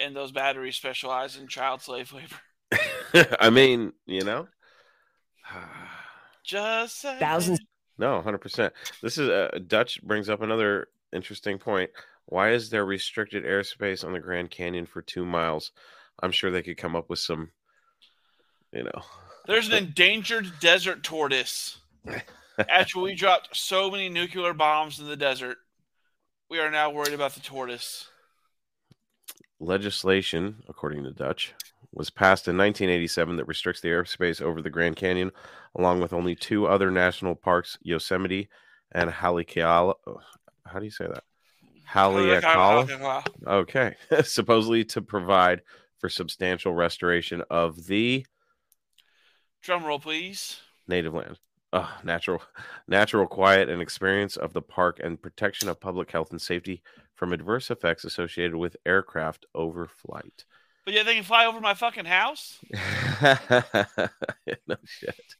[0.00, 3.36] and those batteries specialize in child slave labor.
[3.40, 4.48] I mean, you know.
[6.44, 7.20] Just saying.
[7.20, 7.60] Thousands
[7.98, 8.72] No, hundred percent.
[9.02, 11.90] This is uh, Dutch brings up another interesting point.
[12.26, 15.72] Why is there restricted airspace on the Grand Canyon for two miles?
[16.22, 17.50] I'm sure they could come up with some,
[18.72, 19.02] you know.
[19.46, 21.78] There's an endangered desert tortoise.
[22.68, 25.58] After we dropped so many nuclear bombs in the desert,
[26.50, 28.08] we are now worried about the tortoise.
[29.60, 31.54] legislation, according to Dutch,
[31.92, 35.30] was passed in 1987 that restricts the airspace over the Grand Canyon,
[35.76, 38.48] along with only two other national parks, Yosemite
[38.92, 39.94] and Haleakala.
[40.66, 41.22] How do you say that?
[41.88, 43.26] Haleakala.
[43.46, 45.62] Okay, supposedly to provide
[45.98, 48.26] for substantial restoration of the
[49.62, 50.58] Drum roll, please.
[50.88, 51.38] native land.
[51.72, 52.42] Uh, natural,
[52.88, 56.82] natural quiet and experience of the park and protection of public health and safety
[57.14, 60.44] from adverse effects associated with aircraft overflight.
[60.84, 62.58] But yeah, they can fly over my fucking house.
[63.22, 65.36] no shit.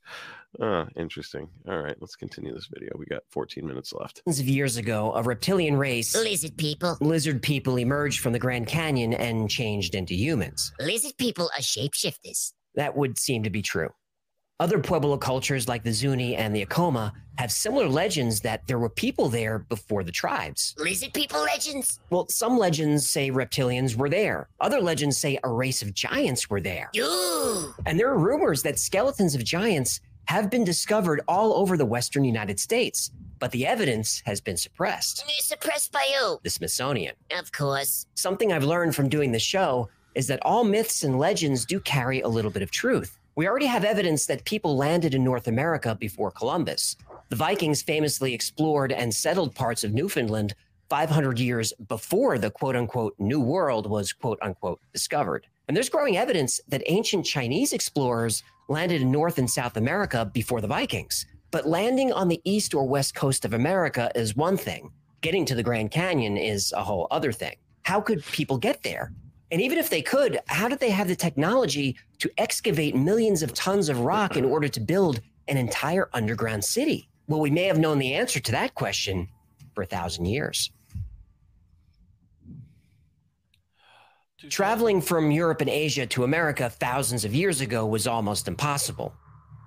[0.60, 1.48] Oh, interesting.
[1.68, 2.90] All right, let's continue this video.
[2.96, 4.22] We got 14 minutes left.
[4.26, 6.98] Thousands of years ago, a reptilian race, Lizard people.
[7.00, 10.72] lizard people, emerged from the Grand Canyon and changed into humans.
[10.78, 12.52] Lizard people are shapeshifters.
[12.74, 13.90] That would seem to be true.
[14.60, 18.90] Other Pueblo cultures like the Zuni and the Acoma have similar legends that there were
[18.90, 20.74] people there before the tribes.
[20.76, 21.98] Lizard people legends.
[22.10, 24.50] Well, some legends say reptilians were there.
[24.60, 26.90] Other legends say a race of giants were there.
[26.98, 27.74] Ooh.
[27.86, 32.24] And there are rumors that skeletons of giants have been discovered all over the western
[32.24, 35.24] United States, but the evidence has been suppressed.
[35.38, 36.38] Suppressed by who?
[36.42, 37.14] The Smithsonian.
[37.34, 38.04] Of course.
[38.14, 42.20] Something I've learned from doing the show is that all myths and legends do carry
[42.20, 43.16] a little bit of truth.
[43.40, 46.94] We already have evidence that people landed in North America before Columbus.
[47.30, 50.54] The Vikings famously explored and settled parts of Newfoundland
[50.90, 55.46] 500 years before the quote unquote New World was quote unquote discovered.
[55.66, 60.60] And there's growing evidence that ancient Chinese explorers landed in North and South America before
[60.60, 61.24] the Vikings.
[61.50, 65.54] But landing on the east or west coast of America is one thing, getting to
[65.54, 67.56] the Grand Canyon is a whole other thing.
[67.84, 69.14] How could people get there?
[69.52, 73.52] And even if they could, how did they have the technology to excavate millions of
[73.52, 77.08] tons of rock in order to build an entire underground city?
[77.26, 79.28] Well, we may have known the answer to that question
[79.74, 80.70] for a thousand years.
[84.48, 89.12] Traveling from Europe and Asia to America thousands of years ago was almost impossible.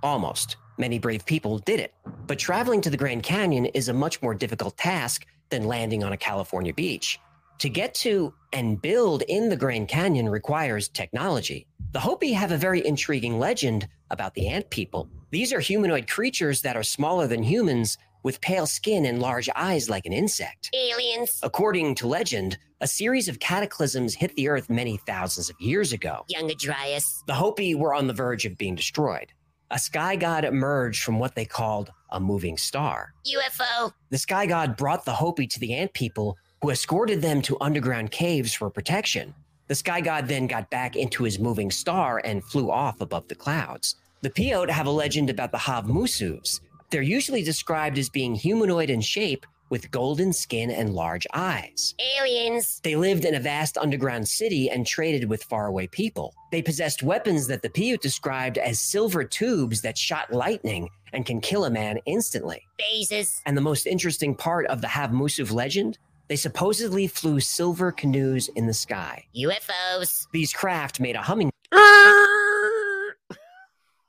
[0.02, 0.58] Almost.
[0.78, 1.93] Many brave people did it.
[2.26, 6.13] But traveling to the Grand Canyon is a much more difficult task than landing on
[6.13, 7.19] a California beach.
[7.60, 11.68] To get to and build in the Grand Canyon requires technology.
[11.92, 15.10] The Hopi have a very intriguing legend about the ant people.
[15.32, 19.89] These are humanoid creatures that are smaller than humans with pale skin and large eyes
[19.89, 20.70] like an insect.
[20.74, 21.39] Aliens.
[21.44, 26.26] According to legend, a series of cataclysms hit the earth many thousands of years ago.
[26.30, 27.24] Young Dryas.
[27.28, 29.32] The Hopi were on the verge of being destroyed.
[29.72, 33.13] A sky god emerged from what they called a moving star.
[33.26, 33.92] UFO.
[34.10, 38.10] The sky god brought the Hopi to the ant people, who escorted them to underground
[38.10, 39.36] caves for protection.
[39.67, 43.36] The sky god then got back into his moving star and flew off above the
[43.36, 43.97] clouds.
[44.21, 46.62] The Paiute have a legend about the Hav Musuvs.
[46.89, 51.95] They're usually described as being humanoid in shape with golden skin and large eyes.
[52.17, 52.80] Aliens.
[52.82, 56.34] They lived in a vast underground city and traded with faraway people.
[56.54, 61.41] They possessed weapons that the Paiute described as silver tubes that shot lightning and can
[61.41, 62.62] kill a man instantly.
[62.80, 63.41] Phasers.
[63.45, 68.49] And the most interesting part of the Hav Musuv legend, they supposedly flew silver canoes
[68.49, 69.25] in the sky.
[69.36, 70.27] UFOs.
[70.31, 71.51] These craft made a humming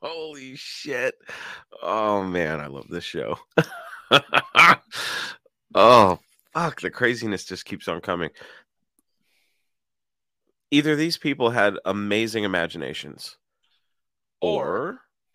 [0.03, 1.15] Holy shit.
[1.83, 3.39] Oh man, I love this show.
[5.75, 6.19] oh
[6.53, 8.29] fuck, the craziness just keeps on coming.
[10.71, 13.39] Either these people had amazing imaginations
[14.43, 15.01] or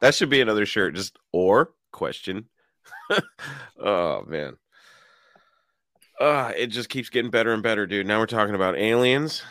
[0.00, 2.48] that should be another shirt just or question.
[3.80, 4.56] oh man.
[6.18, 8.06] Uh, it just keeps getting better and better, dude.
[8.06, 9.42] Now we're talking about aliens.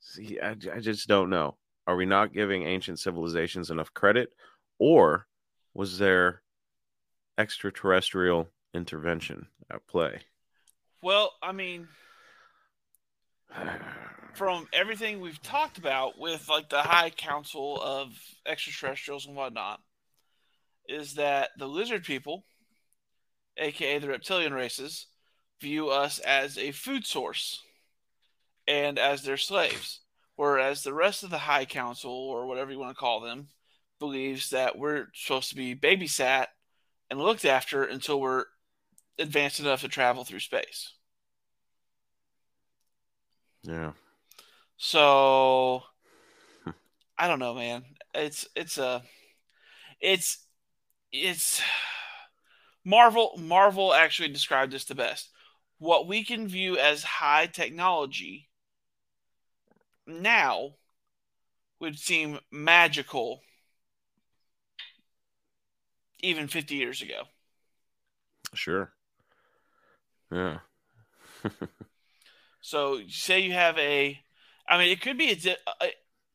[0.00, 1.56] See, I, I just don't know.
[1.86, 4.30] Are we not giving ancient civilizations enough credit,
[4.78, 5.26] or
[5.74, 6.42] was there
[7.36, 10.20] extraterrestrial intervention at play?
[11.02, 11.88] Well, I mean,
[14.34, 18.12] from everything we've talked about with like the High Council of
[18.46, 19.80] Extraterrestrials and whatnot,
[20.88, 22.44] is that the lizard people,
[23.58, 25.06] aka the reptilian races,
[25.60, 27.62] view us as a food source
[28.66, 30.00] and as their slaves.
[30.36, 33.48] Whereas the rest of the High Council, or whatever you want to call them,
[34.00, 36.46] believes that we're supposed to be babysat
[37.10, 38.44] and looked after until we're
[39.18, 40.92] advanced enough to travel through space.
[43.62, 43.92] Yeah.
[44.76, 45.84] So.
[47.18, 47.84] I don't know, man.
[48.12, 49.02] It's it's a
[50.00, 50.38] it's
[51.12, 51.62] it's
[52.84, 55.30] Marvel Marvel actually described this the best.
[55.78, 58.48] What we can view as high technology
[60.06, 60.74] now
[61.80, 63.42] would seem magical
[66.20, 67.24] even 50 years ago.
[68.54, 68.92] Sure.
[70.32, 70.58] Yeah.
[72.64, 74.18] So say you have a,
[74.66, 75.52] I mean, it could be a, a.
[75.66, 75.86] Uh, uh,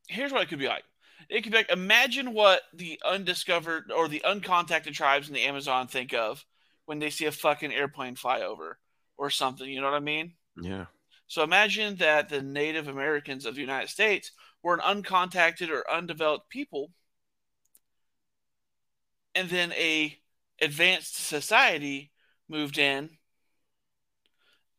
[0.08, 0.84] here's what it could be like.
[1.28, 5.88] It could be like imagine what the undiscovered or the uncontacted tribes in the Amazon
[5.88, 6.46] think of
[6.86, 8.78] when they see a fucking airplane fly over
[9.20, 9.70] or something.
[9.70, 10.34] You know what I mean?
[10.60, 10.86] Yeah.
[11.28, 14.32] So imagine that the Native Americans of the United States
[14.64, 16.92] were an uncontacted or undeveloped people,
[19.36, 20.18] and then a
[20.62, 22.12] advanced society
[22.48, 23.10] moved in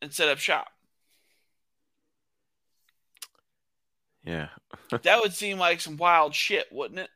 [0.01, 0.67] and set up shop.
[4.25, 4.49] Yeah.
[5.03, 7.09] That would seem like some wild shit, wouldn't it?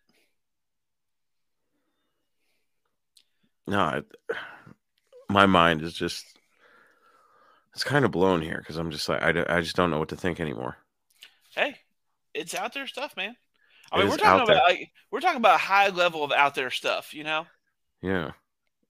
[3.67, 4.05] No, it,
[5.29, 6.25] my mind is just
[7.75, 10.09] it's kind of blown here because I'm just like I, I just don't know what
[10.09, 10.77] to think anymore.
[11.55, 11.77] Hey,
[12.33, 13.35] it's out there stuff, man.
[13.91, 16.55] I It mean, we're talking about like we're talking about a high level of out
[16.55, 17.45] there stuff, you know?
[18.01, 18.31] Yeah.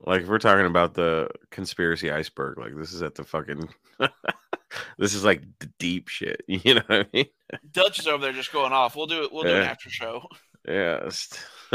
[0.06, 3.70] Like if we're talking about the conspiracy iceberg, like this is at the fucking
[4.98, 6.44] this is like the deep shit.
[6.48, 7.26] You know what I mean?
[7.72, 8.96] Dutch is over there just going off.
[8.96, 9.32] We'll do it.
[9.34, 10.28] We'll do an after show.
[10.68, 11.30] Yes.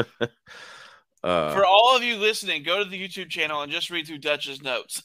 [1.24, 4.18] uh For all of you listening, go to the YouTube channel and just read through
[4.18, 5.02] Dutch's notes.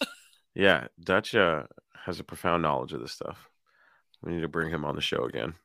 [0.56, 1.64] yeah, Dutch uh,
[2.06, 3.50] has a profound knowledge of this stuff.
[4.22, 5.56] We need to bring him on the show again.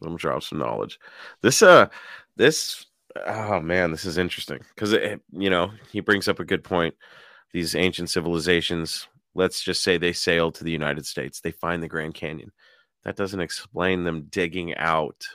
[0.00, 0.98] Let him drop some knowledge.
[1.42, 1.88] This uh
[2.36, 2.86] this
[3.26, 6.94] oh man, this is interesting because it you know, he brings up a good point.
[7.52, 11.88] These ancient civilizations, let's just say they sailed to the United States, they find the
[11.88, 12.52] Grand Canyon.
[13.04, 15.26] That doesn't explain them digging out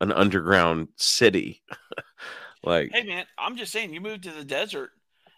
[0.00, 1.62] an underground city.
[2.64, 4.92] like hey, man, I'm just saying, you moved to the desert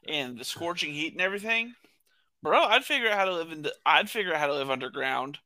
[0.06, 1.74] and the scorching heat and everything,
[2.42, 2.62] bro.
[2.62, 3.74] I'd figure out how to live in the.
[3.86, 5.38] I'd figure out how to live underground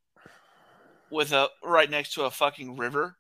[1.11, 3.17] with a right next to a fucking river.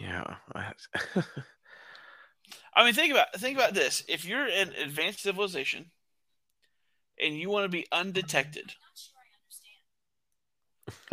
[0.00, 0.36] yeah.
[0.54, 0.72] I-
[2.76, 4.02] I mean, think about think about this.
[4.08, 5.92] If you're an advanced civilization
[7.22, 8.72] and you want to be undetected,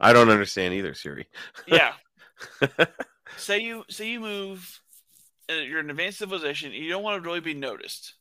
[0.00, 1.26] I don't understand either, Siri.
[1.66, 1.92] yeah.
[3.36, 4.80] say you say you move,
[5.50, 6.72] uh, you're an advanced civilization.
[6.72, 8.14] You don't want to really be noticed.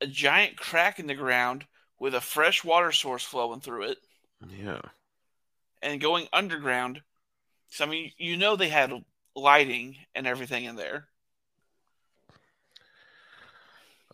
[0.00, 1.64] A giant crack in the ground
[1.98, 3.98] with a fresh water source flowing through it
[4.58, 4.80] yeah.
[5.82, 7.02] and going underground.
[7.68, 8.92] So I mean, you know they had
[9.34, 11.08] lighting and everything in there.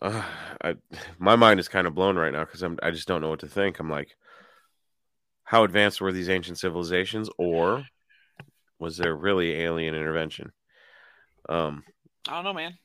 [0.01, 0.23] Uh,
[0.61, 0.75] I,
[1.17, 3.39] my mind is kind of blown right now because I'm I just don't know what
[3.39, 3.79] to think.
[3.79, 4.15] I'm like,
[5.45, 7.85] how advanced were these ancient civilizations, or
[8.79, 10.51] was there really alien intervention?
[11.47, 11.83] Um,
[12.27, 12.77] I don't know, man.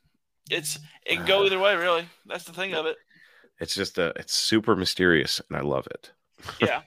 [0.51, 2.07] It's it can go either way, really.
[2.27, 2.97] That's the thing of it.
[3.61, 6.13] it's just a it's super mysterious, and I love it.
[6.61, 6.83] Yeah.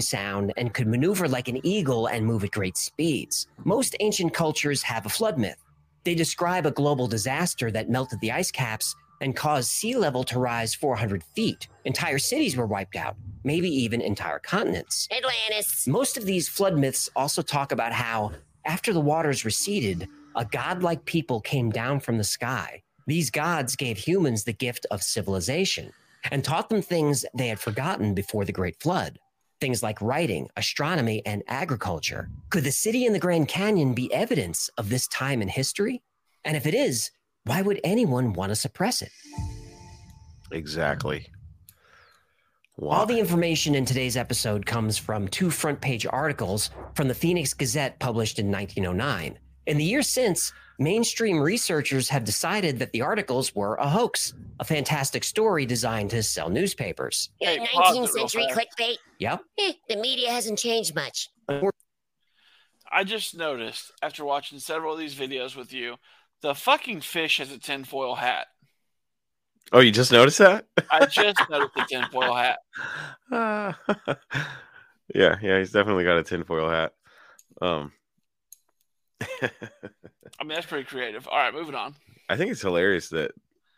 [0.00, 3.46] sound and could maneuver like an eagle and move at great speeds.
[3.64, 5.56] Most ancient cultures have a flood myth.
[6.04, 10.38] They describe a global disaster that melted the ice caps and caused sea level to
[10.38, 11.68] rise 400 feet.
[11.84, 15.08] Entire cities were wiped out, maybe even entire continents.
[15.10, 15.86] Atlantis.
[15.88, 18.32] Most of these flood myths also talk about how,
[18.64, 20.08] after the waters receded,
[20.38, 22.80] a godlike people came down from the sky.
[23.08, 25.92] These gods gave humans the gift of civilization
[26.30, 29.18] and taught them things they had forgotten before the Great Flood.
[29.60, 32.28] Things like writing, astronomy, and agriculture.
[32.50, 36.02] Could the city in the Grand Canyon be evidence of this time in history?
[36.44, 37.10] And if it is,
[37.42, 39.10] why would anyone want to suppress it?
[40.52, 41.26] Exactly.
[42.76, 42.98] Why?
[42.98, 47.52] All the information in today's episode comes from two front page articles from the Phoenix
[47.54, 49.36] Gazette published in 1909.
[49.68, 54.64] In the years since, mainstream researchers have decided that the articles were a hoax, a
[54.64, 57.28] fantastic story designed to sell newspapers.
[57.38, 58.58] Hey, Uh, pause it 19th real century fast.
[58.78, 58.96] clickbait.
[59.18, 59.40] Yep.
[59.58, 61.28] Eh, the media hasn't changed much.
[62.90, 65.96] I just noticed after watching several of these videos with you,
[66.40, 68.46] the fucking fish has a tinfoil hat.
[69.72, 70.64] oh, you just noticed that?
[70.90, 72.60] I just noticed the tinfoil hat.
[73.30, 73.74] Uh,
[75.14, 76.94] yeah, yeah, he's definitely got a tinfoil hat.
[77.60, 77.92] Um,
[79.42, 81.26] I mean, that's pretty creative.
[81.28, 81.94] All right, moving on.
[82.28, 83.32] I think it's hilarious that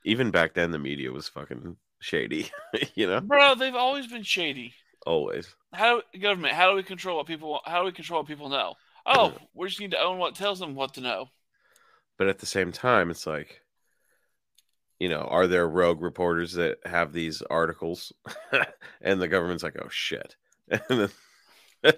[0.05, 2.51] even back then the media was fucking shady.
[2.95, 4.75] you know, Bro, they've always been shady.
[5.07, 5.55] always.
[5.73, 6.55] How do government?
[6.55, 7.61] How do we control what people?
[7.65, 8.75] How do we control what people know?
[9.07, 11.27] Oh, we just need to own what tells them what to know.
[12.19, 13.63] But at the same time, it's like,
[14.99, 18.13] you know, are there rogue reporters that have these articles,
[19.01, 20.37] and the government's like, oh shit,
[20.69, 21.93] and then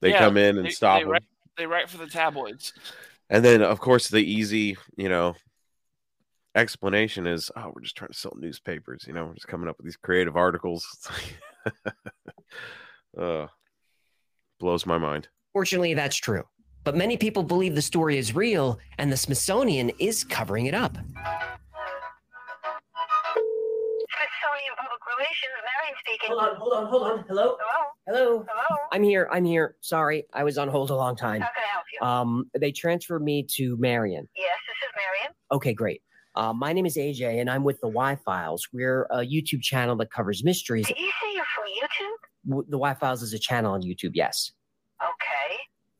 [0.00, 1.12] they Yeah, come in and they- stop they them.
[1.56, 2.72] Write- They write for the tabloids.
[3.30, 5.34] And then, of course, the easy, you know,
[6.54, 9.04] explanation is, oh, we're just trying to sell newspapers.
[9.06, 10.86] You know, we're just coming up with these creative articles.
[10.94, 11.74] It's
[13.18, 13.46] uh,
[14.60, 15.28] blows my mind.
[15.52, 16.44] Fortunately, that's true.
[16.84, 20.98] But many people believe the story is real, and the Smithsonian is covering it up.
[25.16, 26.28] Relations, Marion speaking.
[26.30, 27.24] Hold on, hold on, hold on.
[27.28, 27.56] Hello?
[27.60, 27.84] Hello?
[28.06, 28.44] Hello?
[28.48, 28.78] Hello?
[28.92, 29.28] I'm here.
[29.32, 29.76] I'm here.
[29.80, 31.40] Sorry, I was on hold a long time.
[31.40, 32.06] How can I help you?
[32.06, 34.28] Um, they transferred me to Marion.
[34.36, 35.34] yes, this is Marion.
[35.52, 36.02] Okay, great.
[36.36, 38.66] Uh, my name is AJ, and I'm with the Y Files.
[38.72, 40.86] We're a YouTube channel that covers mysteries.
[40.86, 42.50] Did you say you're from YouTube?
[42.50, 44.10] W- The Y Files is a channel on YouTube.
[44.14, 44.50] Yes.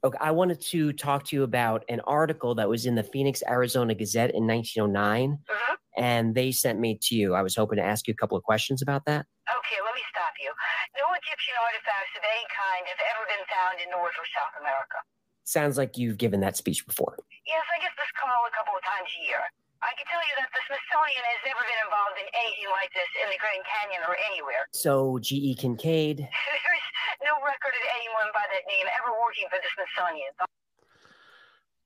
[0.04, 0.18] Okay.
[0.20, 3.94] I wanted to talk to you about an article that was in the Phoenix, Arizona
[3.94, 5.76] Gazette in 1909, Mhm.
[5.96, 7.34] and they sent me to you.
[7.34, 9.24] I was hoping to ask you a couple of questions about that.
[9.48, 10.52] Okay, let me stop you.
[11.00, 15.00] No Egyptian artifacts of any kind have ever been found in North or South America.
[15.44, 17.16] Sounds like you've given that speech before.
[17.46, 19.40] Yes, I get this call a couple of times a year.
[19.84, 23.06] I can tell you that the Smithsonian has never been involved in anything like this
[23.20, 24.64] in the Grand Canyon or anywhere.
[24.72, 25.54] So, G.E.
[25.60, 26.88] Kincaid, There's
[27.20, 30.32] no record of anyone by that name ever working for the Smithsonian.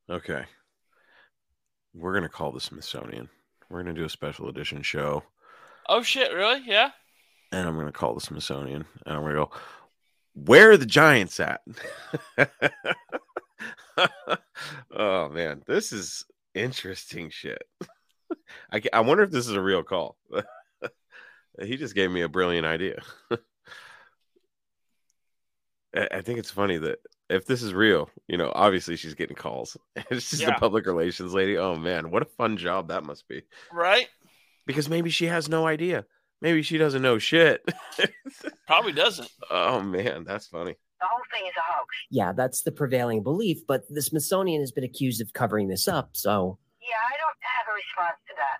[0.08, 0.42] Okay.
[1.94, 3.28] We're going to call the Smithsonian.
[3.68, 5.22] We're going to do a special edition show,
[5.90, 6.32] Oh shit!
[6.32, 6.62] Really?
[6.66, 6.90] Yeah.
[7.52, 9.50] and I'm going to call the Smithsonian, and I'm going to go,
[10.34, 11.62] Where are the Giants at?
[14.96, 15.62] oh, man.
[15.66, 16.24] This is
[16.58, 17.62] interesting shit.
[18.72, 20.16] I, I wonder if this is a real call.
[21.62, 23.00] he just gave me a brilliant idea.
[25.94, 26.98] I think it's funny that
[27.30, 29.76] if this is real, you know, obviously she's getting calls.
[30.10, 30.48] Just Yeah.
[30.48, 31.56] the public relations lady.
[31.56, 33.42] Oh man, what a fun job that must be.
[33.72, 34.06] Right.
[34.66, 36.04] Because maybe she has no idea.
[36.42, 37.64] Maybe she doesn't know shit.
[38.66, 39.30] Probably doesn't.
[39.50, 40.76] oh man, that's funny.
[41.00, 41.94] The whole thing is a hoax.
[42.10, 46.10] yeah, that's the prevailing belief, but the Smithsonian has been accused of covering this up,
[46.16, 48.58] so Yeah, I don't have a response to that.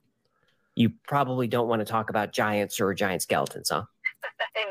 [0.76, 3.82] you probably don't want to talk about giants or giant skeletons, huh?
[4.56, 4.66] and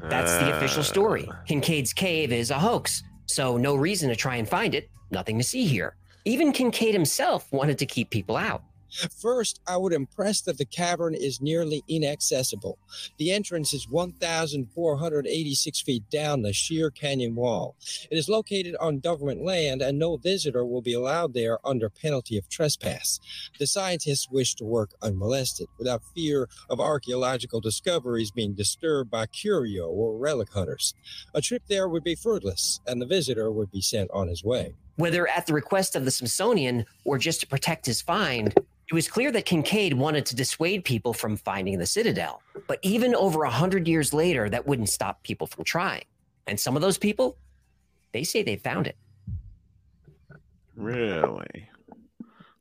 [0.00, 0.10] goodbye.
[0.10, 1.28] That's the official story.
[1.46, 4.90] Kincaid's cave is a hoax, so no reason to try and find it.
[5.10, 5.96] Nothing to see here.
[6.24, 8.62] Even Kincaid himself wanted to keep people out.
[9.20, 12.78] First, I would impress that the cavern is nearly inaccessible.
[13.18, 17.76] The entrance is 1,486 feet down the sheer canyon wall.
[18.10, 22.38] It is located on government land, and no visitor will be allowed there under penalty
[22.38, 23.20] of trespass.
[23.58, 29.88] The scientists wish to work unmolested, without fear of archaeological discoveries being disturbed by curio
[29.88, 30.94] or relic hunters.
[31.34, 34.74] A trip there would be fruitless, and the visitor would be sent on his way.
[34.96, 38.52] Whether at the request of the Smithsonian or just to protect his find,
[38.88, 42.40] it was clear that Kincaid wanted to dissuade people from finding the citadel.
[42.66, 46.04] But even over a hundred years later, that wouldn't stop people from trying.
[46.46, 47.36] And some of those people,
[48.12, 48.96] they say they found it.
[50.74, 51.68] Really?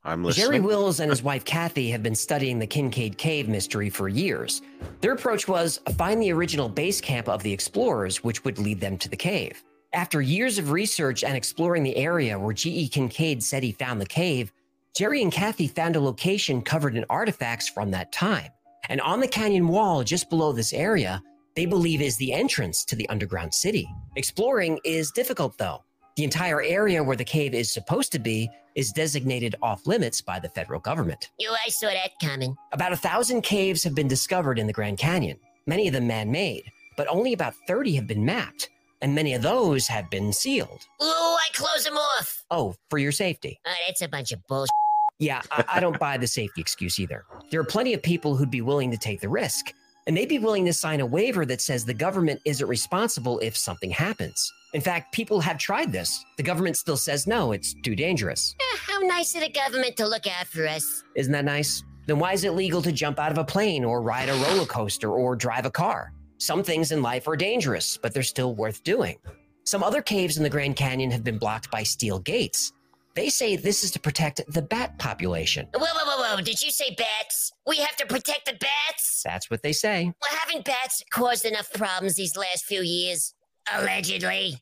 [0.04, 0.46] I'm listening.
[0.46, 4.62] Jerry Wills and his wife Kathy have been studying the Kincaid Cave mystery for years.
[5.00, 8.98] Their approach was find the original base camp of the explorers, which would lead them
[8.98, 9.64] to the cave.
[9.94, 12.90] After years of research and exploring the area where G.E.
[12.90, 14.52] Kincaid said he found the cave,
[14.98, 18.50] Jerry and Kathy found a location covered in artifacts from that time.
[18.90, 21.22] And on the canyon wall just below this area,
[21.56, 23.88] they believe is the entrance to the underground city.
[24.16, 25.84] Exploring is difficult though.
[26.16, 30.40] The entire area where the cave is supposed to be is designated off limits by
[30.40, 31.30] the federal government.
[31.38, 32.56] You, I saw that coming.
[32.72, 35.38] About a thousand caves have been discovered in the Grand Canyon,
[35.68, 36.64] many of them man made,
[36.96, 38.70] but only about 30 have been mapped,
[39.04, 40.88] and many of those have been sealed.
[41.04, 42.44] Ooh, I close them off.
[42.50, 43.60] Oh, for your safety.
[43.68, 44.72] Oh, that's a bunch of bullshit.
[45.20, 47.26] Yeah, I, I don't buy the safety excuse either.
[47.50, 49.74] There are plenty of people who'd be willing to take the risk,
[50.06, 53.58] and they'd be willing to sign a waiver that says the government isn't responsible if
[53.58, 54.52] something happens.
[54.74, 56.24] In fact, people have tried this.
[56.38, 58.56] The government still says no, it's too dangerous.
[58.60, 61.04] Eh, how nice of the government to look out for us.
[61.16, 61.84] Isn't that nice?
[62.06, 64.66] Then why is it legal to jump out of a plane or ride a roller
[64.66, 66.14] coaster or drive a car?
[66.38, 69.18] Some things in life are dangerous, but they're still worth doing.
[69.66, 72.72] Some other caves in the Grand Canyon have been blocked by steel gates.
[73.18, 75.68] They say this is to protect the bat population.
[75.74, 76.42] Whoa, whoa, whoa, whoa.
[76.44, 77.52] Did you say bats?
[77.66, 79.24] We have to protect the bats?
[79.26, 80.04] That's what they say.
[80.04, 83.34] Well, haven't bats caused enough problems these last few years?
[83.74, 84.62] Allegedly.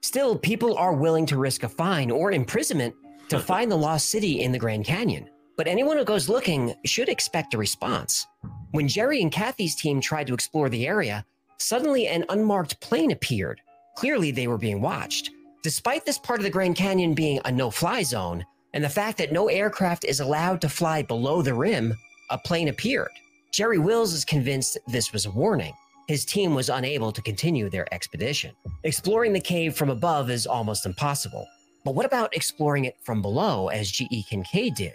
[0.00, 2.96] Still, people are willing to risk a fine or imprisonment
[3.28, 5.30] to find the lost city in the Grand Canyon.
[5.56, 8.26] But anyone who goes looking should expect a response.
[8.72, 11.24] When Jerry and Kathy's team tried to explore the area,
[11.58, 13.60] suddenly an unmarked plane appeared.
[13.94, 15.30] Clearly, they were being watched.
[15.62, 18.44] Despite this part of the Grand Canyon being a no fly zone,
[18.74, 21.94] and the fact that no aircraft is allowed to fly below the rim,
[22.30, 23.12] a plane appeared.
[23.52, 25.72] Jerry Wills is convinced this was a warning.
[26.08, 28.56] His team was unable to continue their expedition.
[28.82, 31.46] Exploring the cave from above is almost impossible.
[31.84, 34.24] But what about exploring it from below, as G.E.
[34.24, 34.94] Kincaid did?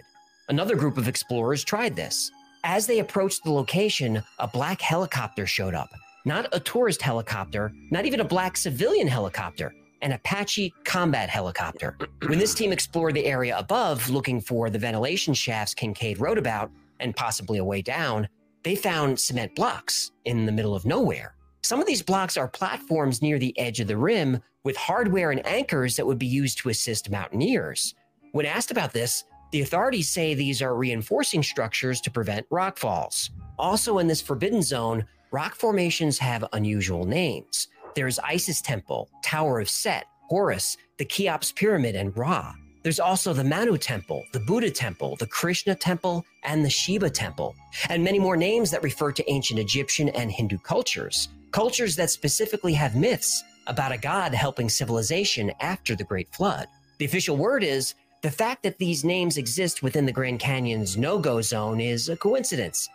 [0.50, 2.30] Another group of explorers tried this.
[2.64, 5.88] As they approached the location, a black helicopter showed up.
[6.26, 9.72] Not a tourist helicopter, not even a black civilian helicopter,
[10.02, 11.96] an Apache combat helicopter.
[12.26, 16.70] When this team explored the area above looking for the ventilation shafts Kincaid wrote about,
[17.00, 18.28] and possibly a way down,
[18.64, 21.34] they found cement blocks in the middle of nowhere.
[21.62, 25.46] Some of these blocks are platforms near the edge of the rim with hardware and
[25.46, 27.94] anchors that would be used to assist mountaineers.
[28.32, 33.30] When asked about this, the authorities say these are reinforcing structures to prevent rock falls.
[33.58, 37.68] Also, in this forbidden zone, rock formations have unusual names.
[37.94, 42.54] There's Isis Temple, Tower of Set, Horus, the Cheops Pyramid, and Ra.
[42.82, 47.54] There's also the Manu Temple, the Buddha Temple, the Krishna Temple, and the Shiva Temple,
[47.88, 52.72] and many more names that refer to ancient Egyptian and Hindu cultures, cultures that specifically
[52.74, 56.66] have myths about a god helping civilization after the Great Flood.
[56.98, 61.18] The official word is the fact that these names exist within the Grand Canyon's no
[61.18, 62.88] go zone is a coincidence.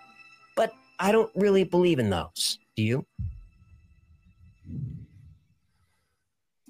[0.55, 2.59] But I don't really believe in those.
[2.75, 3.05] Do you?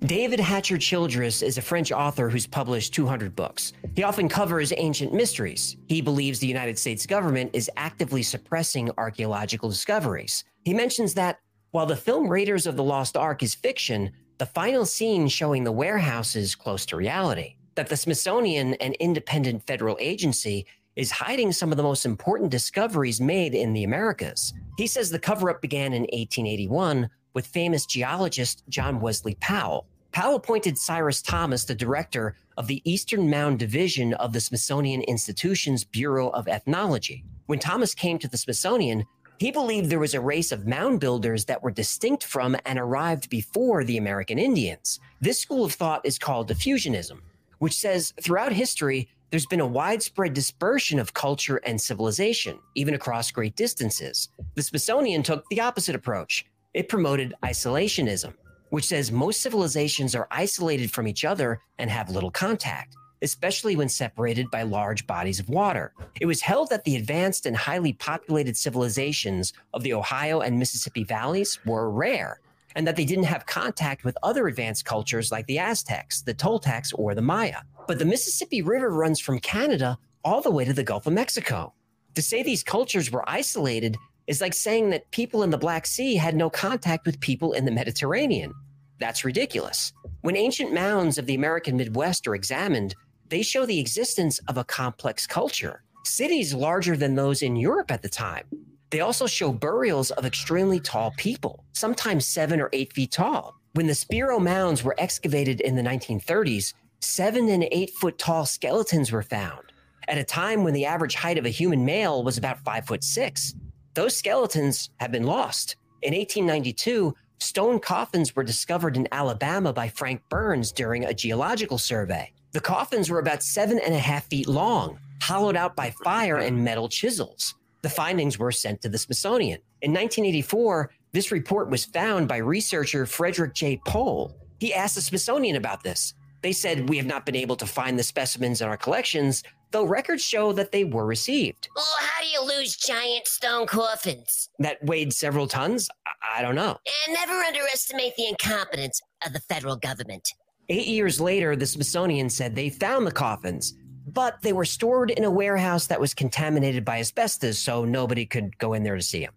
[0.06, 3.72] David Hatcher Childress is a French author who's published 200 books.
[3.96, 5.78] He often covers ancient mysteries.
[5.88, 10.44] He believes the United States government is actively suppressing archaeological discoveries.
[10.66, 11.40] He mentions that
[11.72, 15.72] while the film Raiders of the Lost Ark is fiction, the final scene showing the
[15.72, 17.56] warehouse is close to reality.
[17.76, 20.66] That the Smithsonian, an independent federal agency,
[20.98, 24.54] is hiding some of the most important discoveries made in the Americas.
[24.78, 29.88] He says the cover up began in 1881 with famous geologist John Wesley Powell.
[30.12, 35.84] Powell appointed Cyrus Thomas the director of the Eastern Mound Division of the Smithsonian Institution's
[35.84, 37.24] Bureau of Ethnology.
[37.48, 39.06] When Thomas came to the Smithsonian,
[39.40, 43.30] he believed there was a race of mound builders that were distinct from and arrived
[43.30, 45.00] before the American Indians.
[45.20, 47.20] This school of thought is called diffusionism,
[47.58, 53.32] which says throughout history, there's been a widespread dispersion of culture and civilization, even across
[53.32, 54.30] great distances.
[54.54, 56.46] The Smithsonian took the opposite approach.
[56.74, 58.34] It promoted isolationism
[58.74, 63.88] which says most civilizations are isolated from each other and have little contact, especially when
[63.88, 65.94] separated by large bodies of water.
[66.20, 71.04] It was held that the advanced and highly populated civilizations of the Ohio and Mississippi
[71.04, 72.40] valleys were rare,
[72.76, 76.96] and that they didn't have contact with other advanced cultures like the Aztecs, the Toltecs,
[76.98, 77.60] or the Maya.
[77.88, 81.76] But the Mississippi River runs from Canada all the way to the Gulf of Mexico.
[82.16, 83.98] To say these cultures were isolated
[84.28, 87.66] is like saying that people in the Black Sea had no contact with people in
[87.66, 88.54] the Mediterranean.
[89.00, 89.92] That's ridiculous.
[90.22, 92.96] When ancient mounds of the American Midwest are examined,
[93.30, 98.02] they show the existence of a complex culture, cities larger than those in Europe at
[98.02, 98.46] the time.
[98.92, 103.56] They also show burials of extremely tall people, sometimes seven or eight feet tall.
[103.74, 109.12] When the Spiro mounds were excavated in the 1930s, seven and eight foot tall skeletons
[109.12, 109.74] were found
[110.08, 113.04] at a time when the average height of a human male was about five foot
[113.04, 113.54] six.
[113.94, 115.76] Those skeletons have been lost.
[116.02, 122.32] In 1892, stone coffins were discovered in Alabama by Frank Burns during a geological survey.
[122.54, 126.64] The coffins were about seven and a half feet long, hollowed out by fire and
[126.64, 127.54] metal chisels.
[127.84, 129.60] The findings were sent to the Smithsonian.
[129.82, 133.80] In 1984, this report was found by researcher Frederick J.
[133.86, 134.36] Pohl.
[134.60, 136.16] He asked the Smithsonian about this.
[136.44, 139.86] They said, We have not been able to find the specimens in our collections, though
[139.86, 141.70] records show that they were received.
[141.74, 144.50] Well, how do you lose giant stone coffins?
[144.60, 145.90] That weighed several tons?
[146.06, 146.78] I, I don't know.
[147.08, 150.30] And never underestimate the incompetence of the federal government.
[150.68, 153.74] Eight years later, the Smithsonian said they found the coffins,
[154.06, 158.58] but they were stored in a warehouse that was contaminated by asbestos, so nobody could
[158.58, 159.34] go in there to see them.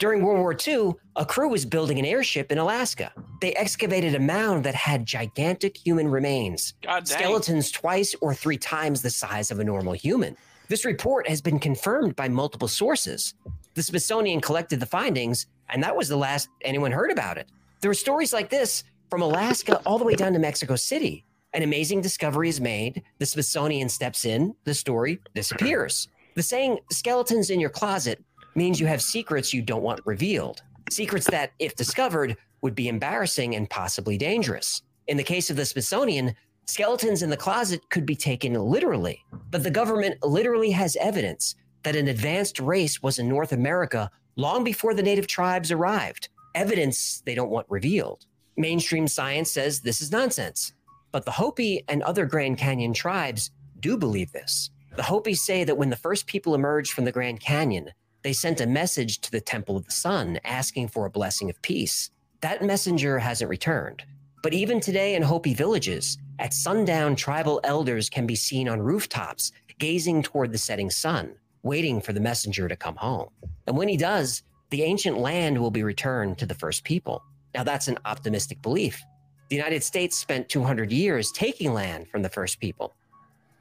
[0.00, 3.12] During World War II, a crew was building an airship in Alaska.
[3.42, 6.72] They excavated a mound that had gigantic human remains,
[7.04, 10.38] skeletons twice or three times the size of a normal human.
[10.68, 13.34] This report has been confirmed by multiple sources.
[13.74, 17.50] The Smithsonian collected the findings, and that was the last anyone heard about it.
[17.82, 21.26] There are stories like this from Alaska all the way down to Mexico City.
[21.52, 26.08] An amazing discovery is made, the Smithsonian steps in, the story disappears.
[26.36, 28.24] The saying, skeletons in your closet,
[28.60, 30.62] means you have secrets you don't want revealed.
[30.90, 34.82] Secrets that, if discovered, would be embarrassing and possibly dangerous.
[35.06, 36.34] In the case of the Smithsonian,
[36.66, 41.54] skeletons in the closet could be taken literally, but the government literally has evidence
[41.84, 46.28] that an advanced race was in North America long before the native tribes arrived.
[46.54, 48.26] Evidence they don't want revealed.
[48.58, 50.74] Mainstream science says this is nonsense,
[51.12, 54.68] but the Hopi and other Grand Canyon tribes do believe this.
[54.96, 57.92] The Hopi say that when the first people emerged from the Grand Canyon,
[58.22, 61.60] they sent a message to the Temple of the Sun asking for a blessing of
[61.62, 62.10] peace.
[62.40, 64.04] That messenger hasn't returned.
[64.42, 69.52] But even today in Hopi villages, at sundown, tribal elders can be seen on rooftops
[69.78, 73.28] gazing toward the setting sun, waiting for the messenger to come home.
[73.66, 77.22] And when he does, the ancient land will be returned to the first people.
[77.54, 79.02] Now, that's an optimistic belief.
[79.48, 82.94] The United States spent 200 years taking land from the first people.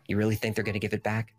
[0.07, 1.34] You really think they're going to give it back?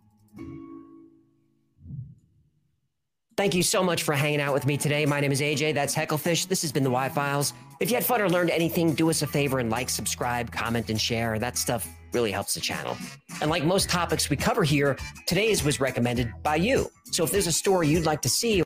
[3.40, 5.06] Thank you so much for hanging out with me today.
[5.06, 5.72] My name is AJ.
[5.72, 6.46] That's Hecklefish.
[6.46, 7.54] This has been the Y Files.
[7.80, 10.90] If you had fun or learned anything, do us a favor and like, subscribe, comment,
[10.90, 11.38] and share.
[11.38, 12.98] That stuff really helps the channel.
[13.40, 16.90] And like most topics we cover here, today's was recommended by you.
[17.12, 18.62] So if there's a story you'd like to see,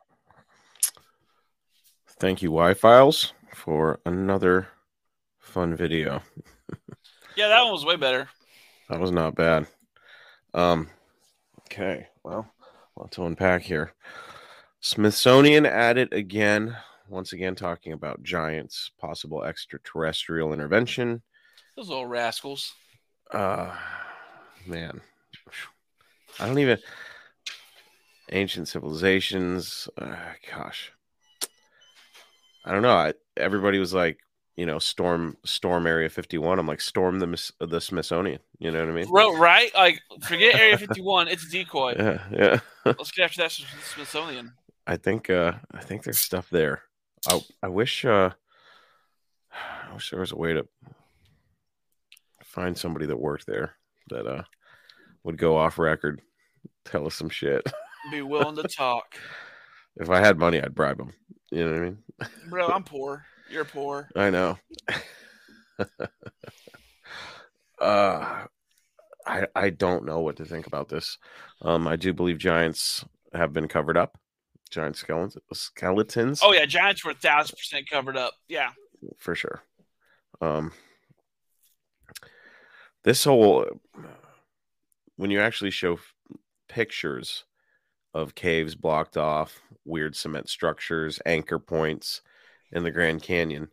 [2.18, 4.66] Thank you, Y Files, for another
[5.38, 6.20] fun video.
[7.36, 8.28] Yeah, that one was way better.
[8.90, 9.68] That was not bad.
[10.52, 10.88] Um,
[11.60, 12.48] okay, well,
[12.96, 13.92] lot to unpack here.
[14.84, 16.76] Smithsonian at it again.
[17.08, 21.22] Once again, talking about giants, possible extraterrestrial intervention.
[21.74, 22.74] Those little rascals.
[23.30, 23.74] Uh,
[24.66, 25.00] man,
[26.38, 26.76] I don't even.
[28.30, 29.88] Ancient civilizations.
[29.96, 30.16] Uh,
[30.50, 30.92] gosh,
[32.66, 32.94] I don't know.
[32.94, 34.18] I, everybody was like,
[34.54, 36.58] you know, storm storm Area 51.
[36.58, 38.40] I'm like, storm the the Smithsonian.
[38.58, 39.10] You know what I mean?
[39.10, 39.74] Right?
[39.74, 41.28] Like, forget Area 51.
[41.28, 41.94] It's a decoy.
[41.98, 42.60] Yeah, yeah.
[42.84, 43.52] Let's get after that
[43.94, 44.52] Smithsonian.
[44.86, 46.82] I think uh I think there's stuff there.
[47.28, 48.30] I I wish uh
[49.90, 50.66] I wish there was a way to
[52.42, 53.76] find somebody that worked there
[54.10, 54.42] that uh
[55.22, 56.20] would go off record,
[56.84, 57.66] tell us some shit.
[58.10, 59.16] Be willing to talk.
[59.96, 61.14] If I had money, I'd bribe them.
[61.50, 61.98] You know what I mean?
[62.50, 63.24] Bro, I'm poor.
[63.50, 64.10] You're poor.
[64.16, 64.58] I know.
[67.80, 68.44] uh
[69.26, 71.16] I I don't know what to think about this.
[71.62, 74.18] Um I do believe giants have been covered up.
[74.70, 76.40] Giant skeletons skeletons.
[76.42, 76.66] Oh, yeah.
[76.66, 78.34] Giants were 1,000% covered up.
[78.48, 78.70] Yeah.
[79.18, 79.62] for sure.
[80.40, 80.72] Um,
[83.04, 83.66] this whole
[85.16, 86.12] when you actually show f-
[86.68, 87.44] pictures
[88.14, 92.20] of caves blocked off, weird cement structures, anchor points
[92.72, 93.68] in the Grand Canyon,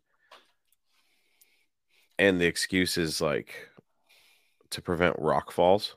[2.20, 3.70] and the excuse is like
[4.70, 5.96] to prevent rock falls.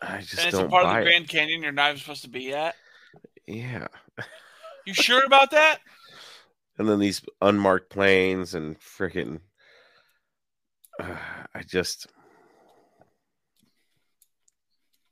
[0.00, 1.04] I just And it's a don't part of the it.
[1.04, 2.74] Grand Canyon you're not even supposed to be at.
[3.46, 3.88] Yeah.
[4.86, 5.78] You sure about that?
[6.80, 9.40] and then these unmarked planes and freaking
[10.98, 11.14] uh,
[11.54, 12.06] i just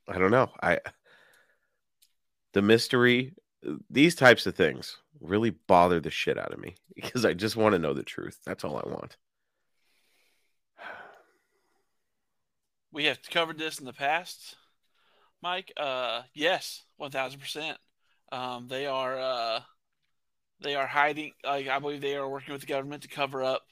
[0.07, 0.79] i don't know i
[2.53, 3.35] the mystery
[3.89, 7.73] these types of things really bother the shit out of me because i just want
[7.73, 9.15] to know the truth that's all i want
[12.91, 14.55] We have covered this in the past,
[15.43, 15.71] Mike.
[15.77, 17.77] Uh, yes, one thousand percent.
[18.31, 19.59] Um, they are uh,
[20.61, 21.31] they are hiding.
[21.43, 23.63] Like I believe they are working with the government to cover up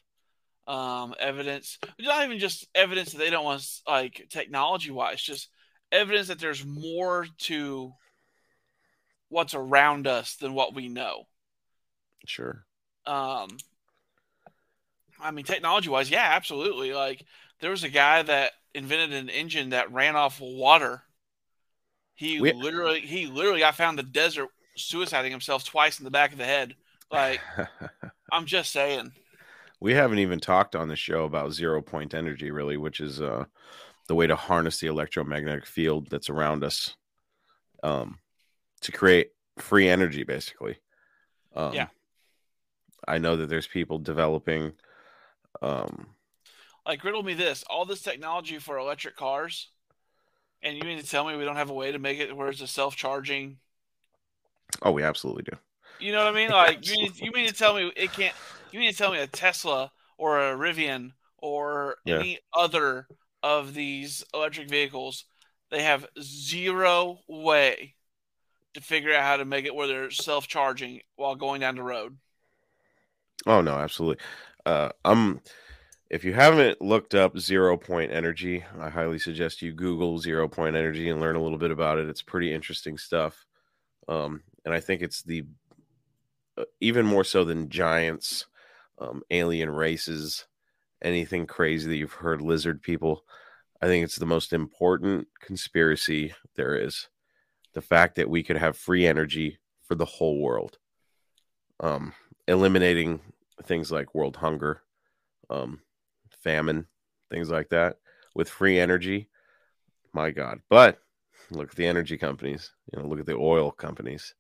[0.68, 1.80] um, evidence.
[2.00, 5.50] Not even just evidence that they don't want, like technology wise, just
[5.92, 7.94] evidence that there's more to
[9.30, 11.24] what's around us than what we know.
[12.26, 12.66] sure
[13.06, 13.50] Um,
[15.20, 16.94] I mean, technology wise, yeah, absolutely.
[16.94, 17.24] Like
[17.60, 21.02] there was a guy that invented an engine that ran off water.
[22.18, 26.12] He We- literally, he literally got found in the desert suiciding himself twice in the
[26.12, 26.76] back of the head.
[27.12, 27.40] Like
[28.32, 29.14] I'm just saying.
[29.80, 33.46] we haven't even talked on the show about zero point energy really which is uh
[34.08, 36.96] the way to harness the electromagnetic field that's around us
[37.84, 38.20] um
[38.82, 40.78] to create free energy basically
[41.56, 41.88] um Yeah.
[43.08, 44.74] i know that there's people developing
[45.62, 46.08] um
[46.86, 49.70] Like riddle me this: all this technology for electric cars,
[50.62, 52.50] and you mean to tell me we don't have a way to make it where
[52.50, 53.60] it's a self-charging?
[54.82, 55.58] oh we absolutely do
[56.00, 56.50] You know what I mean?
[56.52, 58.36] Like you mean, you mean to tell me it can't?
[58.72, 62.24] You mean to tell me a Tesla or a Rivian or Yeah.
[62.24, 63.10] any other
[63.44, 65.26] of these electric vehicles,
[65.72, 67.96] they have zero way
[68.76, 72.18] to figure out how to make it where they're self-charging while going down the road.
[73.46, 74.24] Oh no, absolutely.
[74.66, 75.42] Uh, um,
[76.10, 80.76] if you haven't looked up zero point energy, I highly suggest you Google zero point
[80.76, 82.08] energy and learn a little bit about it.
[82.08, 83.46] It's pretty interesting stuff.
[84.08, 85.44] Um, and I think it's the
[86.58, 88.46] uh, even more so than giants,
[89.00, 90.46] um, alien races,
[91.02, 93.24] anything crazy that you've heard, lizard people.
[93.82, 97.10] I think it's the most important conspiracy there is.
[97.74, 100.80] The fact that we could have free energy for the whole world.
[101.80, 102.14] Um,
[102.48, 103.20] eliminating
[103.64, 104.82] things like world hunger,
[105.50, 105.82] um,
[106.48, 106.88] famine,
[107.30, 107.98] things like that
[108.34, 109.28] with free energy.
[110.14, 110.62] My God.
[110.70, 111.00] But
[111.52, 114.34] look at the energy companies, you know, look at the oil companies.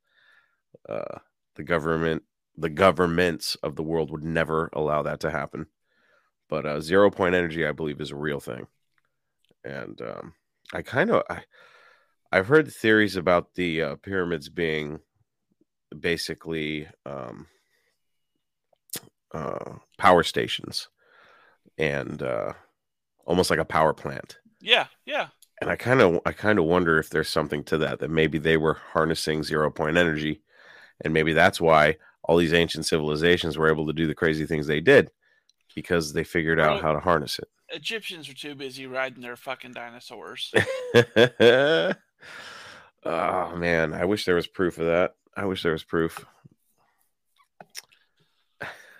[0.87, 1.19] Uh,
[1.55, 2.23] the government,
[2.55, 5.67] the governments of the world would never allow that to happen.
[6.47, 8.67] But uh, zero point energy, I believe, is a real thing.
[9.65, 10.33] And um,
[10.73, 11.43] I kind of I
[12.31, 14.99] I've heard theories about the uh, pyramids being
[15.99, 17.47] basically um,
[19.33, 20.87] uh, power stations
[21.77, 22.53] and uh,
[23.25, 24.37] almost like a power plant.
[24.61, 25.27] Yeah, yeah.
[25.61, 28.37] And I kind of I kind of wonder if there's something to that that maybe
[28.37, 30.41] they were harnessing zero point energy,
[31.01, 34.67] and maybe that's why all these ancient civilizations were able to do the crazy things
[34.67, 35.09] they did
[35.73, 37.47] because they figured out Well, how to harness it.
[37.69, 40.53] Egyptians were too busy riding their fucking dinosaurs.
[40.95, 41.95] oh
[43.55, 45.15] man, I wish there was proof of that.
[45.35, 46.25] I wish there was proof.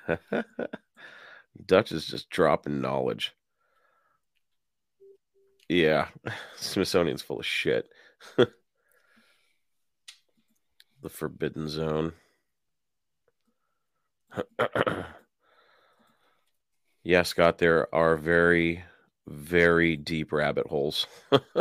[1.65, 3.33] Dutch is just dropping knowledge.
[5.69, 6.07] Yeah,
[6.55, 7.89] Smithsonian's full of shit.
[8.37, 8.47] the
[11.09, 12.13] Forbidden Zone.
[17.03, 18.83] yeah, Scott, there are very,
[19.27, 21.07] very deep rabbit holes.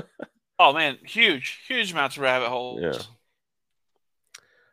[0.59, 2.81] oh man, huge, huge amounts of rabbit holes.
[2.83, 2.99] Yeah.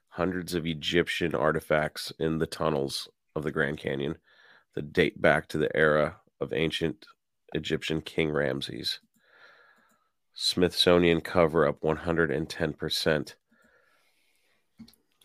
[0.10, 4.16] Hundreds of Egyptian artifacts in the tunnels of the Grand Canyon
[4.76, 7.06] that date back to the era of ancient
[7.54, 9.00] Egyptian King Ramses.
[10.34, 13.36] Smithsonian cover up 110%.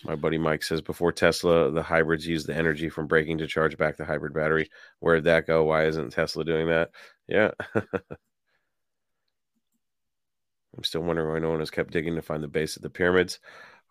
[0.04, 3.76] My buddy Mike says before Tesla, the hybrids used the energy from braking to charge
[3.76, 4.70] back the hybrid battery.
[5.00, 5.64] Where did that go?
[5.64, 6.90] Why isn't Tesla doing that?
[7.26, 7.50] Yeah.
[7.74, 7.82] I'm
[10.84, 13.40] still wondering why no one has kept digging to find the base of the pyramids.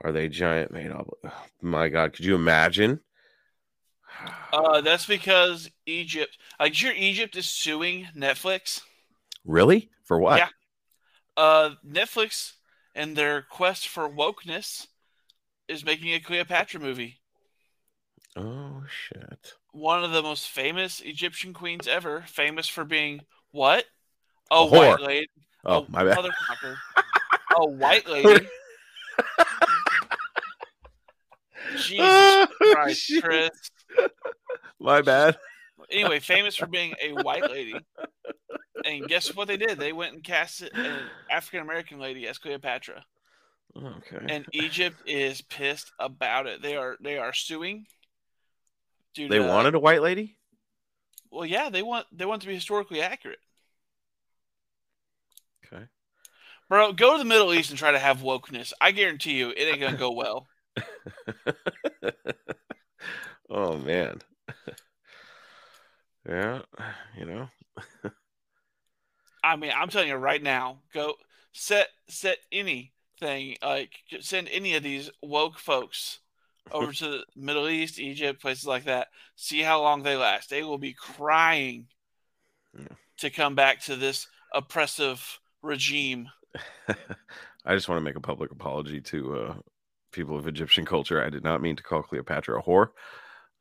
[0.02, 1.10] Are they giant made up?
[1.26, 3.02] oh, my God, could you imagine?
[4.54, 8.82] Uh, that's because Egypt, like sure, Egypt is suing Netflix.
[9.46, 9.90] Really?
[10.06, 10.40] For what?
[10.40, 10.50] Yeah.
[11.36, 12.54] Uh, Netflix
[12.96, 14.88] and their quest for wokeness
[15.68, 17.20] is making a Cleopatra movie.
[18.36, 19.54] Oh shit.
[19.72, 23.86] One of the most famous Egyptian queens ever, famous for being what?
[24.52, 25.28] A, A white lady.
[25.66, 26.18] Oh, a my bad.
[26.18, 26.76] Motherfucker.
[27.56, 28.48] a white lady.
[31.78, 33.12] Jesus Christ.
[33.22, 33.50] Chris.
[34.80, 35.38] My bad.
[35.90, 37.76] Anyway, famous for being a white lady.
[38.86, 39.80] And guess what they did?
[39.80, 41.00] They went and cast an
[41.32, 43.04] African American lady as Cleopatra.
[43.76, 44.26] Okay.
[44.30, 46.62] And Egypt is pissed about it.
[46.62, 47.86] They are they are suing.
[49.14, 50.38] Due they to- wanted a white lady?
[51.32, 53.40] Well, yeah, they want they want to be historically accurate.
[55.66, 55.84] Okay.
[56.70, 58.74] Bro, go to the Middle East and try to have wokeness.
[58.80, 60.48] I guarantee you, it ain't gonna go well.
[63.50, 64.20] oh man.
[66.28, 66.62] yeah,
[67.18, 67.50] you know.
[69.44, 71.16] I mean, I'm telling you right now, go
[71.54, 76.20] set set anything like send any of these woke folks
[76.72, 79.08] over to the Middle East, Egypt, places like that.
[79.36, 80.50] See how long they last.
[80.50, 81.88] They will be crying
[82.74, 82.96] Yeah.
[83.18, 86.30] to come back to this oppressive regime.
[87.66, 89.56] I just want to make a public apology to uh,
[90.12, 91.24] people of Egyptian culture.
[91.24, 92.90] I did not mean to call Cleopatra a whore.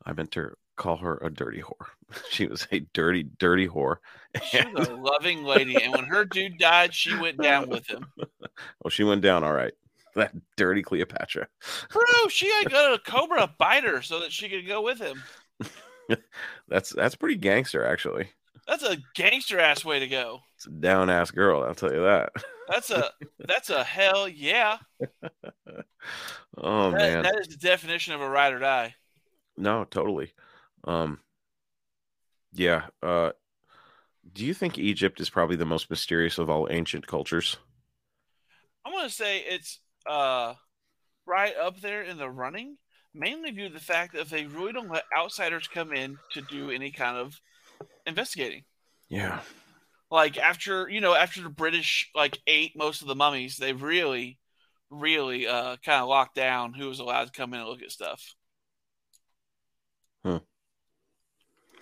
[0.07, 1.87] I meant to call her a dirty whore.
[2.31, 3.97] She was a dirty, dirty whore.
[4.49, 8.05] She was a loving lady, and when her dude died, she went down with him.
[8.83, 9.73] Well, she went down all right.
[10.15, 11.47] That dirty Cleopatra.
[11.91, 15.21] Bro, she had got a cobra biter so that she could go with him.
[16.67, 18.29] That's that's pretty gangster, actually.
[18.67, 20.39] That's a gangster ass way to go.
[20.55, 22.31] It's a down ass girl, I'll tell you that.
[22.69, 24.77] That's a that's a hell yeah.
[26.57, 27.23] Oh That- man.
[27.23, 28.95] that is the definition of a ride or die.
[29.57, 30.33] No, totally.
[30.83, 31.19] Um
[32.53, 33.31] yeah, uh
[34.33, 37.57] do you think Egypt is probably the most mysterious of all ancient cultures?
[38.85, 40.53] I'm gonna say it's uh
[41.25, 42.77] right up there in the running,
[43.13, 46.71] mainly due to the fact that they really don't let outsiders come in to do
[46.71, 47.39] any kind of
[48.05, 48.63] investigating.
[49.09, 49.41] Yeah.
[50.09, 54.39] Like after you know, after the British like ate most of the mummies, they really,
[54.89, 57.91] really uh kind of locked down who was allowed to come in and look at
[57.91, 58.35] stuff.
[60.23, 60.37] Hmm.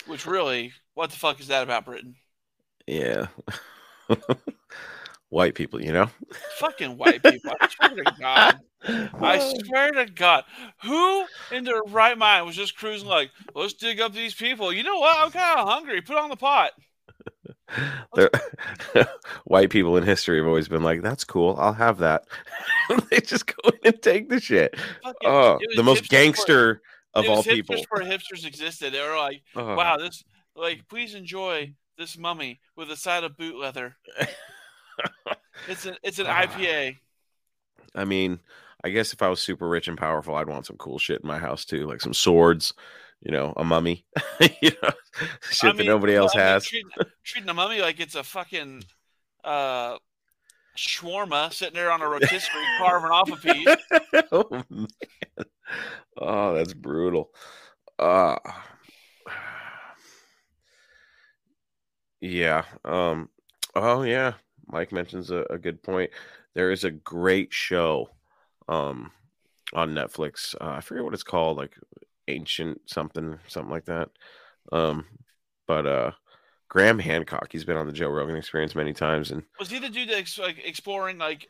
[0.08, 2.16] Which really, what the fuck is that about Britain?
[2.88, 3.28] Yeah.
[5.30, 6.10] White people, you know?
[6.60, 7.52] Fucking white people.
[7.60, 8.60] I swear to God.
[9.20, 10.44] I swear to God,
[10.84, 14.72] who in their right mind was just cruising like, let's dig up these people?
[14.72, 15.18] You know what?
[15.18, 16.02] I'm kind of hungry.
[16.02, 16.72] Put on the pot.
[19.46, 21.56] White people in history have always been like, that's cool.
[21.60, 22.26] I'll have that.
[23.10, 24.78] they just go in and take the shit.
[25.04, 26.82] Fucking- Oh, the most gangster
[27.16, 27.76] of all hipsters people.
[27.76, 29.76] Before hipsters existed, they were like, Oh.
[29.76, 30.24] wow, this
[30.56, 33.96] like, please enjoy this mummy with a side of boot leather.
[35.70, 36.42] It's an it's an Ah.
[36.44, 36.98] IPA.
[37.96, 38.40] I mean,
[38.84, 41.28] I guess if I was super rich and powerful, I'd want some cool shit in
[41.28, 42.74] my house too, like some swords,
[43.22, 44.06] you know, a mummy,
[44.62, 44.90] you know,
[45.50, 46.66] shit I that nobody else I mean, has.
[46.66, 46.90] treating,
[47.24, 48.84] treating a mummy like it's a fucking
[49.46, 49.98] uh
[50.78, 53.76] shawarma sitting there on a rotisserie carving off a piece.
[54.34, 54.88] oh man.
[56.18, 57.32] Oh, that's brutal.
[58.00, 58.38] Uh
[62.22, 62.64] yeah.
[62.84, 63.30] Um
[63.76, 64.34] oh yeah.
[64.68, 66.12] Mike mentions a, a good point.
[66.54, 68.10] There is a great show
[68.68, 69.12] um
[69.74, 70.56] on Netflix.
[70.60, 71.76] Uh, I forget what it's called, like
[72.28, 74.10] ancient something, something like that.
[74.72, 75.06] Um
[75.68, 76.12] but uh
[76.68, 79.90] Graham Hancock, he's been on the Joe Rogan experience many times and Was he the
[79.90, 81.48] dude that's like exploring like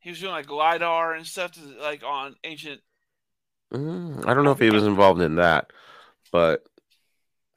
[0.00, 2.80] he was doing like lidar and stuff to, like on ancient
[3.72, 5.72] Mm, I don't know if he was involved in that,
[6.32, 6.64] but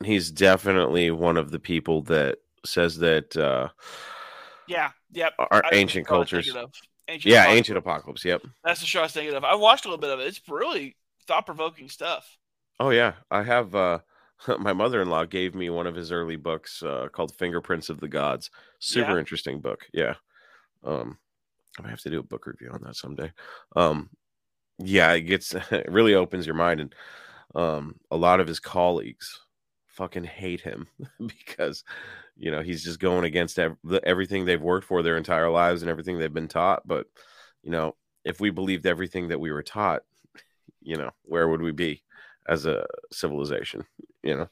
[0.03, 3.69] he's definitely one of the people that says that uh,
[4.67, 6.47] yeah yep our ancient what I was cultures.
[7.09, 7.57] Ancient Yeah, Apocalypse.
[7.57, 8.25] ancient apocalypse.
[8.25, 8.41] Yep.
[8.63, 9.43] That's the show I was thinking of.
[9.43, 10.27] I watched a little bit of it.
[10.27, 10.95] It's really
[11.27, 12.37] thought provoking stuff.
[12.79, 13.75] Oh yeah, I have.
[13.75, 13.99] uh
[14.59, 18.51] My mother-in-law gave me one of his early books uh, called "Fingerprints of the Gods."
[18.79, 19.19] Super Yeah?
[19.19, 19.85] interesting book.
[19.93, 20.15] Yeah.
[20.83, 21.17] Um,
[21.83, 23.31] I have to do a book review on that someday.
[23.75, 24.09] Um,
[24.79, 26.95] yeah, it gets it really opens your mind, and
[27.55, 29.39] um, a lot of his colleagues
[29.87, 30.87] fucking hate him
[31.27, 31.83] because
[32.35, 35.81] you know he's just going against ev- the- everything they've worked for their entire lives
[35.81, 36.87] and everything they've been taught.
[36.87, 37.07] But
[37.63, 37.95] you know,
[38.25, 40.03] if we believed everything that we were taught,
[40.81, 42.03] you know, where would we be
[42.47, 43.85] as a civilization?
[44.23, 44.49] You know,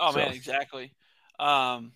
[0.00, 0.92] Oh man, exactly.
[1.38, 1.92] Um,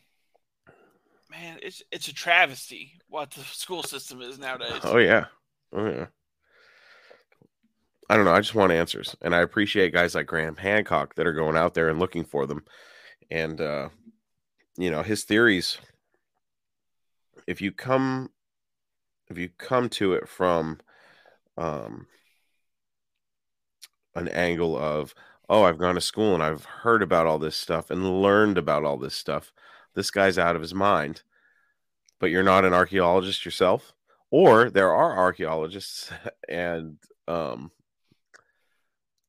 [1.30, 4.80] man, it's it's a travesty what the school system is nowadays.
[4.84, 5.26] Oh yeah.
[5.72, 6.06] Oh yeah.
[8.08, 8.34] I don't know.
[8.34, 9.16] I just want answers.
[9.20, 12.46] And I appreciate guys like Graham Hancock that are going out there and looking for
[12.46, 12.64] them.
[13.30, 13.88] And uh
[14.78, 15.78] you know, his theories
[17.46, 18.30] if you come
[19.28, 20.78] if you come to it from
[21.56, 22.06] um
[24.14, 25.14] an angle of
[25.48, 28.84] oh, I've gone to school and I've heard about all this stuff and learned about
[28.84, 29.52] all this stuff.
[29.94, 31.22] This guy's out of his mind.
[32.18, 33.92] But you're not an archaeologist yourself
[34.30, 36.12] or there are archaeologists
[36.48, 37.72] and um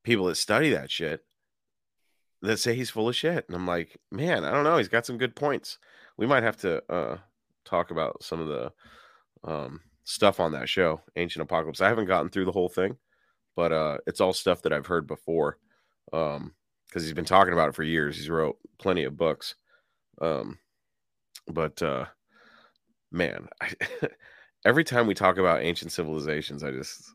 [0.08, 1.26] people that study that shit
[2.42, 3.46] that say he's full of shit.
[3.48, 4.78] And i'm like man i don't know.
[4.78, 5.80] He's got some good points.
[6.18, 7.18] We might have to uh
[7.66, 8.72] talk about some of the
[9.44, 11.82] um stuff on that show ancient apocalypse.
[11.82, 12.96] I haven't gotten through the whole thing
[13.58, 15.58] but uh it's all stuff that i've heard before
[16.14, 16.54] um
[16.88, 18.16] because he's been talking about it for years.
[18.16, 19.56] He's wrote plenty of books
[20.22, 20.58] um
[21.50, 22.06] but uh
[23.12, 23.74] man I,
[24.66, 27.12] every time we talk about ancient civilizations i just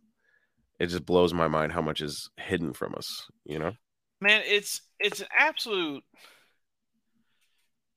[0.79, 3.73] it just blows my mind how much is hidden from us you know
[4.21, 6.05] Man, it's it's an absolute.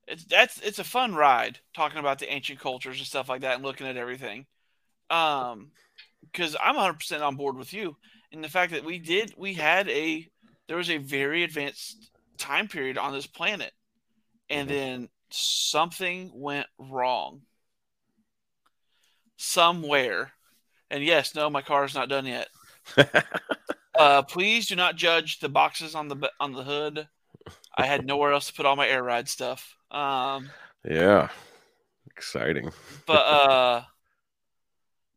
[0.08, 3.56] It's that's it's a fun ride talking about the ancient cultures and stuff like that
[3.56, 4.46] and looking at everything.
[5.10, 5.72] Um,
[6.24, 7.98] because I'm 100 percent on board with you
[8.32, 10.28] in the fact that we did we had a
[10.68, 13.74] there was a very advanced time period on this planet,
[14.50, 14.72] and Mhm.
[14.72, 17.44] then something went wrong
[19.38, 20.34] somewhere.
[20.90, 22.48] And yes, no, my car is not done yet.
[23.98, 27.08] Uh, please do not judge the boxes on the on the hood.
[27.78, 29.76] I had nowhere else to put all my air ride stuff.
[29.92, 31.30] Um, yeah
[32.16, 32.72] exciting
[33.06, 33.84] but uh,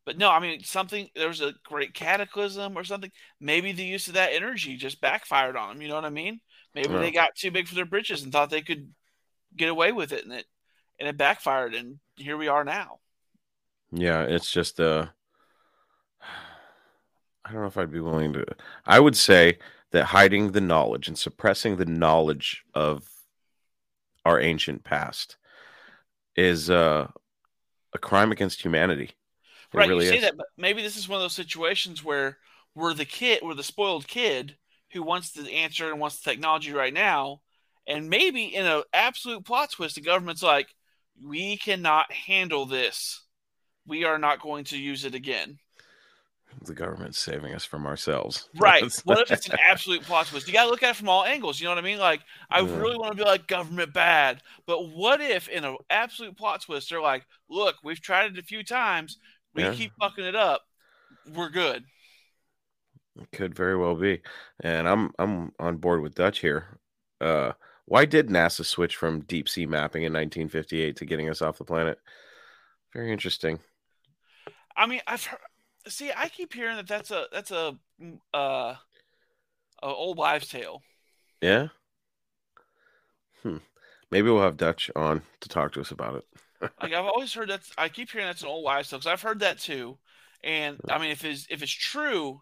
[0.05, 1.09] but no, I mean something.
[1.15, 3.11] There was a great cataclysm or something.
[3.41, 5.83] Maybe the use of that energy just backfired on them.
[5.83, 6.41] You know what I mean?
[6.75, 6.99] Maybe Yeah.
[6.99, 8.93] they got too big for their britches and thought they could
[9.57, 10.47] get away with it, and it
[10.99, 11.75] and it backfired.
[11.75, 13.01] And here we are now.
[13.93, 15.07] yeah it's just uh
[17.49, 18.45] i don't know if i'd be willing to
[18.87, 19.59] i would say
[19.91, 23.09] that hiding the knowledge and suppressing the knowledge of
[24.25, 25.37] our ancient past
[26.37, 27.09] is uh
[27.95, 29.13] a crime against humanity
[29.73, 30.21] It right, really you say is.
[30.21, 32.39] that, but maybe this is one of those situations where
[32.75, 34.57] we're the kid, we're the spoiled kid
[34.93, 37.43] who wants the answer and wants the technology right now,
[37.87, 40.75] and maybe in an absolute plot twist, the government's like,
[41.23, 43.23] "We cannot handle this.
[43.87, 45.59] We are not going to use it again."
[46.65, 48.91] The government's saving us from ourselves Right?
[49.05, 50.47] What if it's an absolute plot twist?
[50.47, 51.61] You got to look at it from all angles.
[51.61, 51.99] You know what I mean?
[51.99, 52.67] Like, I Yeah.
[52.81, 56.89] really want to be like government bad, but what if in an absolute plot twist
[56.89, 59.19] they're like, "Look, we've tried it a few times.
[59.55, 59.71] We Yeah.
[59.71, 60.63] keep fucking it up.
[61.27, 61.85] We're good."
[63.21, 64.23] It could very well be.
[64.61, 66.79] And I'm I'm on board with Dutch here.
[67.21, 67.53] Uh
[67.87, 71.65] why did NASA switch from deep sea mapping in 1958 to getting us off the
[71.65, 71.99] planet?
[72.95, 73.61] Very interesting.
[74.77, 75.41] I mean, I've heard,
[75.91, 76.11] see.
[76.15, 78.75] I keep hearing that that's a that's a mm, uh,
[79.83, 80.83] a old wives' tale.
[81.41, 81.69] Yeah.
[83.43, 83.59] Hmm.
[84.11, 86.25] Maybe we'll have Dutch on to talk to us about it.
[86.81, 87.63] Like I've always heard that.
[87.77, 89.99] I keep hearing that's an old wives' tale because I've heard that too.
[90.45, 92.41] And I mean, if it's if it's true,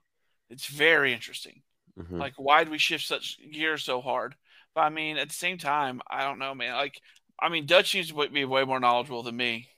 [0.50, 1.62] it's very interesting.
[1.98, 2.18] Mhm.
[2.18, 4.36] Like, why do we shift such gears so hard?
[4.74, 6.74] But I mean, at the same time, I don't know, man.
[6.74, 7.00] Like,
[7.40, 9.68] I mean, Dutch seems to be way more knowledgeable than me.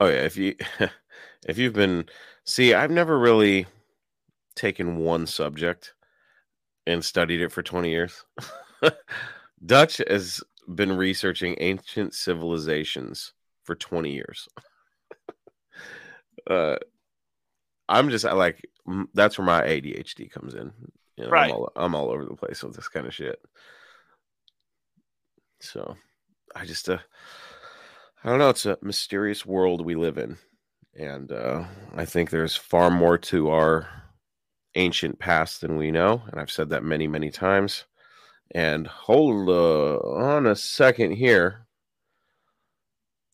[0.00, 0.54] Oh yeah, if you
[1.48, 2.04] if you've been
[2.44, 3.66] see, I've never really
[4.54, 5.94] taken one subject
[6.86, 8.24] and studied it for 20 years.
[9.66, 10.42] Dutch has
[10.72, 13.32] been researching ancient civilizations
[13.64, 14.48] for 20 years.
[16.50, 16.76] uh
[17.88, 18.62] I'm just I like
[19.14, 20.72] that's where my ADHD comes in.
[21.16, 21.50] You know, Right.
[21.50, 23.40] I'm all, I'm all over the place with this kind of shit.
[25.60, 25.96] So
[26.54, 26.98] I just uh
[28.22, 30.36] I don't know, it's a mysterious world we live in.
[30.98, 33.88] And uh I think there's far more to our
[34.74, 37.84] ancient past than we know, and I've said that many, many times.
[38.50, 41.66] And hold uh, on a second here.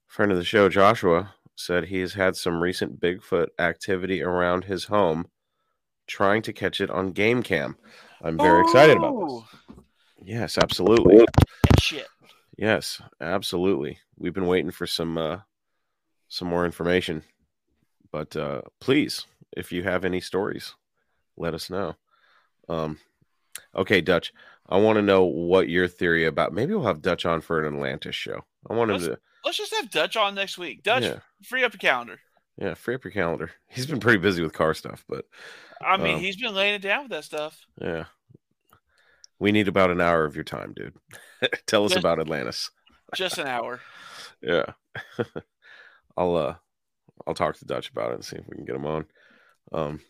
[0.07, 4.85] Friend of the show, Joshua, said he has had some recent Bigfoot activity around his
[4.85, 5.29] home,
[6.07, 7.77] trying to catch it on game cam.
[8.23, 9.77] I'm very excited about this.
[10.25, 11.25] Yes, absolutely.
[11.79, 12.09] Shit.
[12.57, 13.99] Yes, absolutely.
[14.17, 15.39] We've been waiting for some uh
[16.29, 17.23] some more information.
[18.15, 20.73] But uh please, if you have any stories,
[21.37, 21.97] let us know.
[22.69, 22.99] Um
[23.75, 24.33] okay, Dutch.
[24.69, 27.75] I want to know what your theory about maybe we'll have Dutch on for an
[27.75, 28.45] Atlantis show.
[28.71, 30.85] I wanted Let's- to Let's just have Dutch on next week.
[30.85, 31.19] Dutch, Yeah.
[31.43, 32.21] free up your calendar.
[32.57, 33.51] yeah, free up your calendar.
[33.69, 35.25] He's been pretty busy with car stuff, but
[35.83, 37.67] I mean, Um, he's been laying it down with that stuff.
[37.81, 38.05] yeah.
[39.41, 40.95] We need about an hour of your time, dude.
[41.67, 42.71] Tell us Just- about Atlantis.
[43.17, 43.81] Just an hour.
[44.41, 44.67] Yeah.
[46.17, 46.55] I'll uh
[47.27, 49.07] I'll talk to Dutch about it and see if we can get him on.
[49.73, 50.01] Um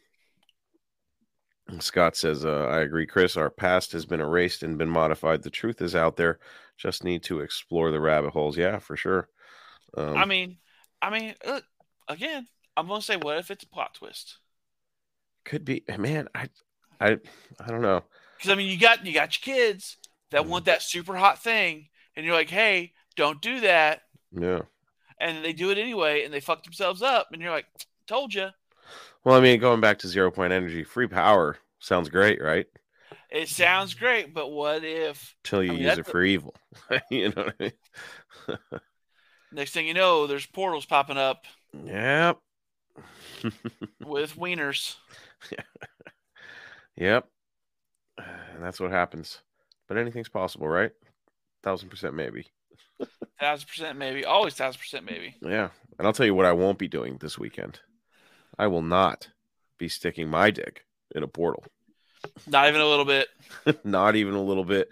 [1.81, 3.37] Scott says, uh, I agree, Chris.
[3.37, 5.43] Our past has been erased and been modified.
[5.43, 6.39] The truth is out there.
[6.77, 8.57] Just need to explore the rabbit holes.
[8.57, 9.29] Yeah, for sure.
[9.97, 10.59] Um, I mean,
[11.01, 11.65] I mean, look,
[12.09, 12.47] again,
[12.77, 14.39] I'm gonna say, what if it's a plot twist?
[15.45, 16.49] could be man, I
[17.01, 17.19] I
[17.61, 18.03] I don't know.
[18.37, 19.97] Because I mean, you got you got your kids
[20.31, 20.49] that Mhm.
[20.49, 24.03] want that super hot thing, and you're like, hey, don't do that,
[24.33, 24.63] Yeah.
[25.19, 27.67] And they do it anyway, and they fuck themselves up, and you're like,
[28.07, 28.49] told you.
[29.25, 32.67] Well, I mean, going back to zero point energy, free power sounds great, right?
[33.31, 36.55] It sounds great, but what if Till you I mean, use it a- for evil.
[37.11, 38.59] you know I mean?
[39.53, 41.45] next thing you know, there's portals popping up
[41.85, 42.39] yep.
[44.05, 44.97] with wieners?
[46.97, 47.27] Yep.
[48.19, 49.41] And that's what happens.
[49.89, 50.93] But anything's possible, right?
[51.63, 52.47] Thousand percent maybe.
[53.45, 55.37] Thousand percent maybe, always thousand percent maybe.
[55.43, 55.69] Yeah.
[55.99, 57.79] And I'll tell you what I won't be doing this weekend.
[58.59, 59.29] I will not
[59.77, 61.63] be sticking my dick in a portal.
[62.47, 63.29] Not even a little bit.
[63.85, 64.89] not even a little bit.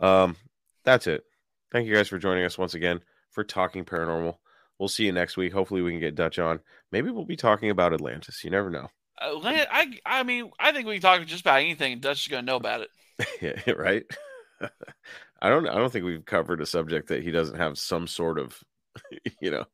[0.00, 0.36] Um,
[0.84, 1.24] that's it.
[1.70, 4.36] Thank you guys for joining us once again for Talking Paranormal.
[4.78, 5.52] We'll see you next week.
[5.52, 6.60] Hopefully we can get Dutch on.
[6.92, 8.42] Maybe we'll be talking about Atlantis.
[8.42, 8.88] You never know.
[9.20, 12.40] Uh, I I mean, I think we can talk just about anything, Dutch is gonna
[12.40, 13.58] know about it.
[13.66, 14.04] yeah, right.
[15.42, 15.66] I don't.
[15.68, 18.56] I don't think we've covered a subject that he doesn't have some sort of,
[19.42, 19.64] you know,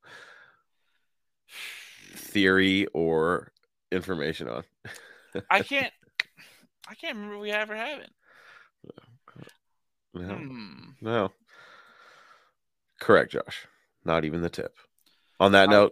[2.17, 3.53] theory or
[3.93, 4.65] information on.
[5.51, 5.93] I can't.
[6.89, 8.13] I can't remember we ever haven't.
[10.15, 10.91] No, Hmm.
[11.03, 11.33] no.
[12.99, 13.67] Correct, Josh.
[14.05, 14.75] Not even the tip.
[15.39, 15.91] On that Um,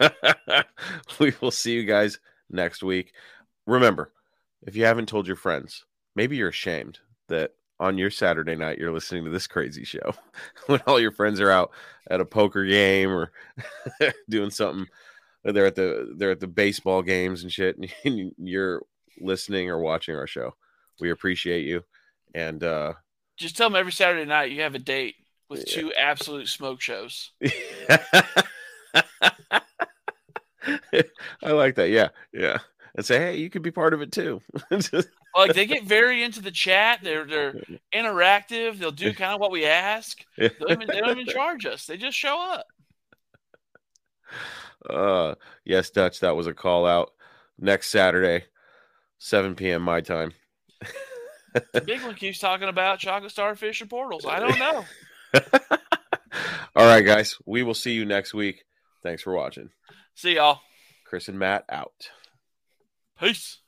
[0.00, 0.64] note,
[1.20, 2.18] we will see you guys
[2.50, 3.12] next week.
[3.66, 4.12] Remember,
[4.66, 5.84] if you haven't told your friends,
[6.16, 6.98] maybe you're ashamed
[7.28, 7.52] that
[7.82, 10.14] on your Saturday night you're listening to this crazy show
[10.66, 11.72] when all your friends are out
[12.08, 13.32] at a poker game or
[14.30, 14.86] doing something.
[15.44, 18.82] They're at the they're at the baseball games and shit, and you're
[19.20, 20.54] listening or watching our show.
[21.00, 21.82] We appreciate you,
[22.34, 22.92] and uh,
[23.36, 25.16] Just tell them every Saturday night you have a date
[25.50, 25.74] with Yeah.
[25.80, 27.32] two absolute smoke shows.
[31.42, 31.90] I like that.
[31.90, 32.58] Yeah, yeah.
[32.94, 34.40] And say, hey, you could be part of it too.
[35.34, 37.00] Like they get very into the chat.
[37.02, 37.54] They're they're
[37.94, 38.78] interactive.
[38.78, 40.24] They'll do kind of what we ask.
[40.36, 41.86] They don't even, they don't even charge us.
[41.86, 42.66] They just show up.
[44.88, 46.20] uh, yes, Dutch.
[46.20, 47.10] That was a call out.
[47.58, 48.46] Next Saturday,
[49.18, 49.82] 7 p.m.
[49.82, 50.32] my time.
[51.72, 54.24] The big one keeps talking about chocolate starfish and portals.
[54.26, 54.84] I don't know.
[56.74, 57.36] All right, guys.
[57.44, 58.64] We will see you next week.
[59.02, 59.68] Thanks for watching.
[60.14, 60.60] See y'all.
[61.04, 61.92] Chris and Matt out.
[63.20, 63.58] Peace.